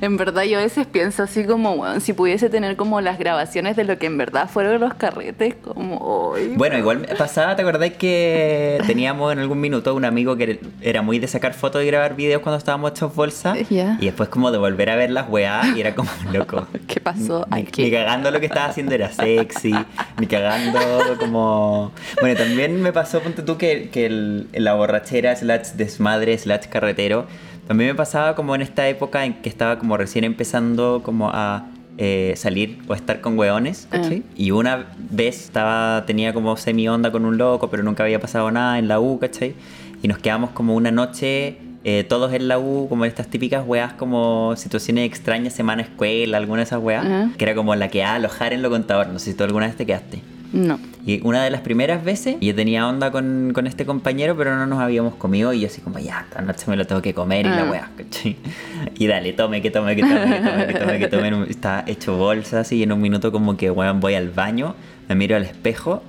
[0.00, 3.76] En verdad yo a veces pienso así como, weón, si pudiese tener como las grabaciones
[3.76, 6.34] de lo que en verdad fueron los carretes, como.
[6.56, 11.18] Bueno, igual pasaba, ¿te acordás que teníamos en algún minuto un amigo que era muy
[11.18, 13.54] de sacar fotos y grabar videos cuando estábamos hechos bolsa?
[13.70, 13.96] Ya.
[14.00, 16.66] Y después como de volver a ver las weá y era como loco.
[16.86, 17.84] ¿Qué pasó Ni, aquí?
[17.84, 19.74] ni cagando lo que estaba haciendo era sexy,
[20.18, 20.78] ni cagando
[21.18, 21.92] como...
[22.20, 27.26] Bueno, también me pasó, ponte tú, que, que el- la borrachera, slash desmadre, slash carretero,
[27.68, 31.66] también me pasaba como en esta época en que estaba como recién empezando como a
[31.98, 34.22] eh, salir o estar con hueones, ¿cachai?
[34.36, 38.50] Y una vez estaba, tenía como semi onda con un loco, pero nunca había pasado
[38.50, 39.54] nada en la U, ¿cachai?
[40.02, 43.92] Y nos quedamos como una noche eh, todos en la U, como estas típicas weas,
[43.92, 47.30] como situaciones extrañas, semana escuela, alguna de esas weas, Ajá.
[47.38, 49.08] que era como la que a alojar en lo contador.
[49.08, 50.20] No sé si tú alguna vez te quedaste.
[50.54, 50.78] No.
[51.04, 54.66] Y una de las primeras veces, yo tenía onda con, con este compañero, pero no
[54.66, 55.52] nos habíamos comido.
[55.52, 57.90] Y yo así como, ya, esta noche me lo tengo que comer y la Ah.
[57.96, 58.36] ¿cachai?
[58.96, 61.46] Y dale, tome, que tome, que tome, que tome, que tome, que tome.
[61.50, 64.76] Estaba hecho bolsa así y en un minuto como que, weón, voy al baño,
[65.08, 66.02] me miro al espejo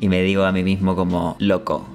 [0.00, 1.86] y me digo a mí mismo como, loco,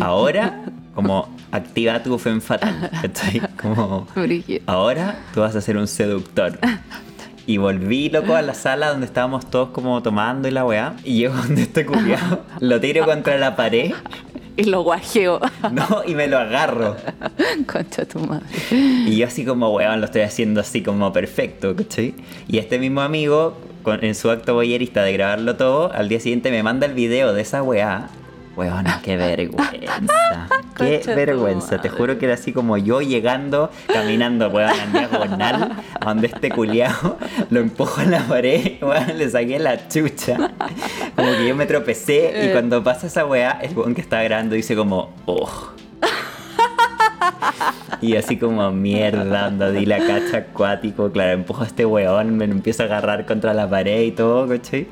[0.00, 0.64] ahora
[0.94, 3.40] como activa tu fe fatal, ¿cachai?
[3.60, 4.06] Como...
[4.66, 6.58] Ahora tú vas a ser un seductor.
[7.48, 10.94] Y volví, loco, a la sala donde estábamos todos como tomando y la weá.
[11.02, 13.92] Y llego donde este culiado, lo tiro contra la pared,
[14.58, 15.40] Y lo guajeo.
[15.72, 16.02] ¿no?
[16.06, 16.96] Y me lo agarro.
[17.66, 18.44] Concha tu madre.
[18.70, 22.14] Y yo así como, weón, lo estoy haciendo así como perfecto, ¿cachai?
[22.48, 26.50] Y este mismo amigo, con- en su acto boyerista de grabarlo todo, al día siguiente
[26.50, 28.10] me manda el video de esa weá.
[28.58, 30.48] Weón, qué vergüenza.
[30.76, 31.80] Qué vergüenza.
[31.80, 35.72] Te juro que era así como yo llegando, caminando, weón, en diagonal,
[36.04, 37.18] donde este culiao
[37.50, 40.36] lo empujo en la pared, weón, le saqué la chucha.
[41.16, 42.50] Como que yo me tropecé y Eh.
[42.52, 45.50] cuando pasa esa weá, el weón que estaba grabando dice como, oh.
[48.00, 52.44] Y así como mierda, anda, di la cacha acuático, claro, empujo a este weón, me
[52.44, 54.86] empiezo a agarrar contra la pared y todo, ¿cachai?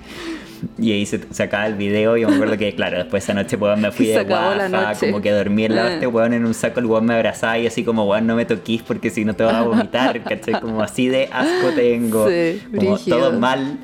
[0.79, 3.35] Y ahí se, se acaba el video y yo me acuerdo que, claro, después esa
[3.35, 5.95] noche weón, me fui de se la guafa, como que dormí lado de Eh.
[5.97, 8.45] este weón en un saco, el weón me abrazaba y así como, weón, no me
[8.45, 10.61] toquís porque si no te vas a vomitar, ¿cachai?
[10.61, 13.19] Como así de asco tengo, Sí, como brígido.
[13.19, 13.79] todo mal,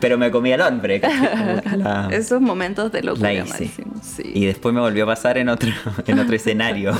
[0.00, 1.00] pero me comí al hombre,
[1.76, 4.22] la- Esos momentos de locura la máximo, sí.
[4.34, 5.70] Y después me volvió a pasar en otro,
[6.06, 6.92] en otro escenario.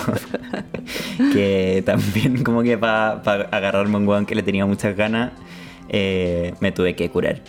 [1.33, 3.13] que también como que para
[3.51, 5.33] agarrarme a un weón que le tenía muchas ganas,
[5.89, 7.41] eh, me tuve que curar.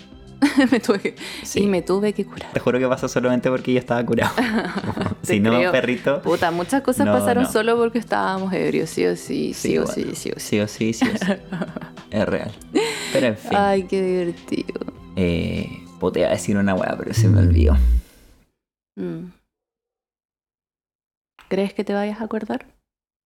[0.71, 1.61] me tuve que- Sí.
[1.63, 2.51] Y me tuve que curar.
[2.53, 4.33] Te juro que pasó solamente porque yo estaba curado.
[5.23, 5.71] Si no, creo.
[5.73, 6.21] perrito.
[6.21, 7.51] Puta, muchas cosas No, pasaron no.
[7.51, 10.39] solo porque estábamos ebrios, sí o sí, sí, o bueno, sí, sí o sí.
[10.39, 11.33] Sí o sí, sí o sí.
[12.11, 12.51] es real.
[13.11, 13.51] Pero en fin.
[13.57, 14.79] Ay, qué divertido.
[15.17, 15.69] Eh,
[16.01, 17.75] a decir una weá, pero se me olvidó.
[18.95, 19.31] Mm.
[21.49, 22.65] ¿Crees que te vayas a acordar?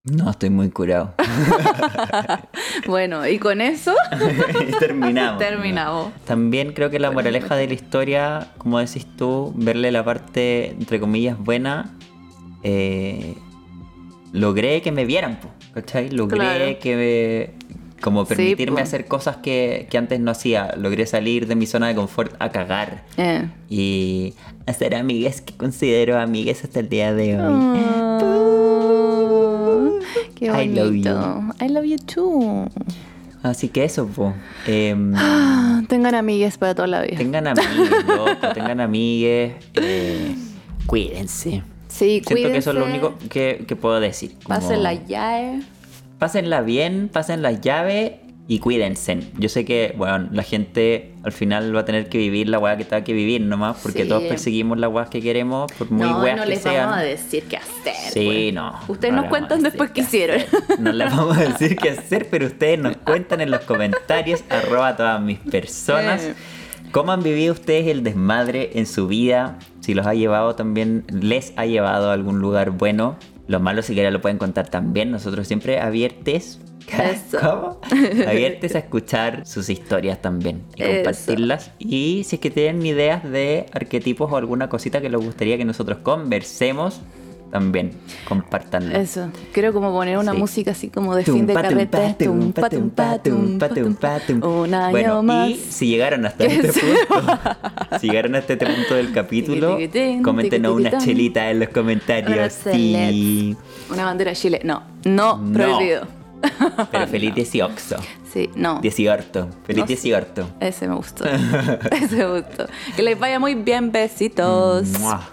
[0.03, 1.13] No, estoy muy curado.
[2.87, 3.93] Bueno, y con eso
[4.67, 5.37] y terminamos.
[5.39, 6.11] terminamos.
[6.25, 10.99] También creo que la moraleja de la historia, como decís tú, verle la parte, entre
[10.99, 11.95] comillas, buena,
[12.63, 13.35] eh,
[14.31, 15.39] logré que me vieran,
[15.73, 16.09] ¿cachai?
[16.09, 16.79] Logré Claro.
[16.81, 16.95] que
[17.59, 18.83] me- como Sí, permitirme po.
[18.83, 20.73] hacer cosas que, que antes no hacía.
[20.75, 23.47] Logré salir de mi zona de confort a cagar Eh.
[23.69, 24.33] y
[24.65, 27.43] hacer amigas que considero amigas hasta el día de hoy.
[27.43, 28.17] Oh,
[30.41, 31.43] qué I love bonito.
[31.61, 32.67] I love you too.
[33.43, 34.33] Así que eso, po.
[34.67, 37.17] Em, Ah, Tengan amigas para toda la vida.
[37.17, 39.53] tengan amigues, loco, tengan amigues.
[39.75, 40.35] eh,
[40.85, 41.63] cuídense.
[41.87, 44.35] Sí, Siento que eso es lo cuídense, único que, que puedo decir.
[44.43, 45.41] como- Pásenla ya.
[45.41, 45.61] eh.
[46.19, 48.11] Pásenla bien, pasen las llaves
[48.47, 49.19] y cuídense.
[49.37, 52.75] Yo sé que, bueno, la gente al final va a tener que vivir la weá
[52.75, 54.09] que tenga que vivir nomás, porque Sí.
[54.09, 56.85] todos perseguimos las weas que queremos, por muy no, weas no que les sean.
[56.87, 57.93] vamos a decir qué hacer.
[58.11, 58.53] Sí, pues.
[58.53, 58.73] no.
[58.87, 60.41] Ustedes no nos cuentan a después qué hicieron.
[60.79, 64.95] No les vamos a decir qué hacer, pero ustedes nos cuentan en los comentarios, arroba
[64.97, 66.31] todas mis personas.
[66.91, 69.59] ¿Cómo han vivido ustedes el desmadre en su vida?
[69.79, 73.15] si los ha llevado también, les ha llevado a algún lugar bueno.
[73.47, 75.09] Los malos si quieren lo pueden contar también.
[75.09, 76.59] Nosotros siempre abiertes.
[76.87, 77.37] Eso.
[77.39, 77.79] ¿Cómo?
[78.27, 80.91] Abiertes a escuchar sus historias también y Eso.
[80.95, 81.71] compartirlas.
[81.79, 85.65] Y si es que tienen ideas de arquetipos o alguna cosita que les gustaría que
[85.65, 87.01] nosotros conversemos,
[87.51, 87.91] también
[88.29, 88.97] compártanlo.
[88.97, 89.29] Eso.
[89.51, 90.37] Quiero como poner una Sí.
[90.37, 94.43] música así como de Tum, fin de pa, tum, tum.
[94.43, 95.49] Un año Bueno, más.
[95.49, 97.39] y si llegaron hasta este punto,
[97.99, 99.77] si llegaron hasta este punto del capítulo,
[100.23, 102.53] coméntenos una chelita en los Una comentarios.
[102.53, 103.55] Sí.
[103.89, 104.61] Una bandera de Chile.
[104.63, 105.53] No, no, No.
[105.53, 106.20] prohibido.
[106.91, 107.97] Pero feliz 18.
[108.31, 108.79] Sí, no.
[108.81, 109.49] 18.
[109.65, 109.93] Feliz No sé.
[109.93, 110.55] 18.
[110.59, 111.25] Ese me gustó.
[111.91, 112.65] Ese me gustó.
[112.95, 114.87] Que les vaya muy bien, besitos.
[114.99, 115.29] Mua.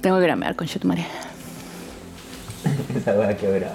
[0.00, 1.06] Tengo que ir a mear con María.
[2.96, 3.72] Esa hueá quebrada.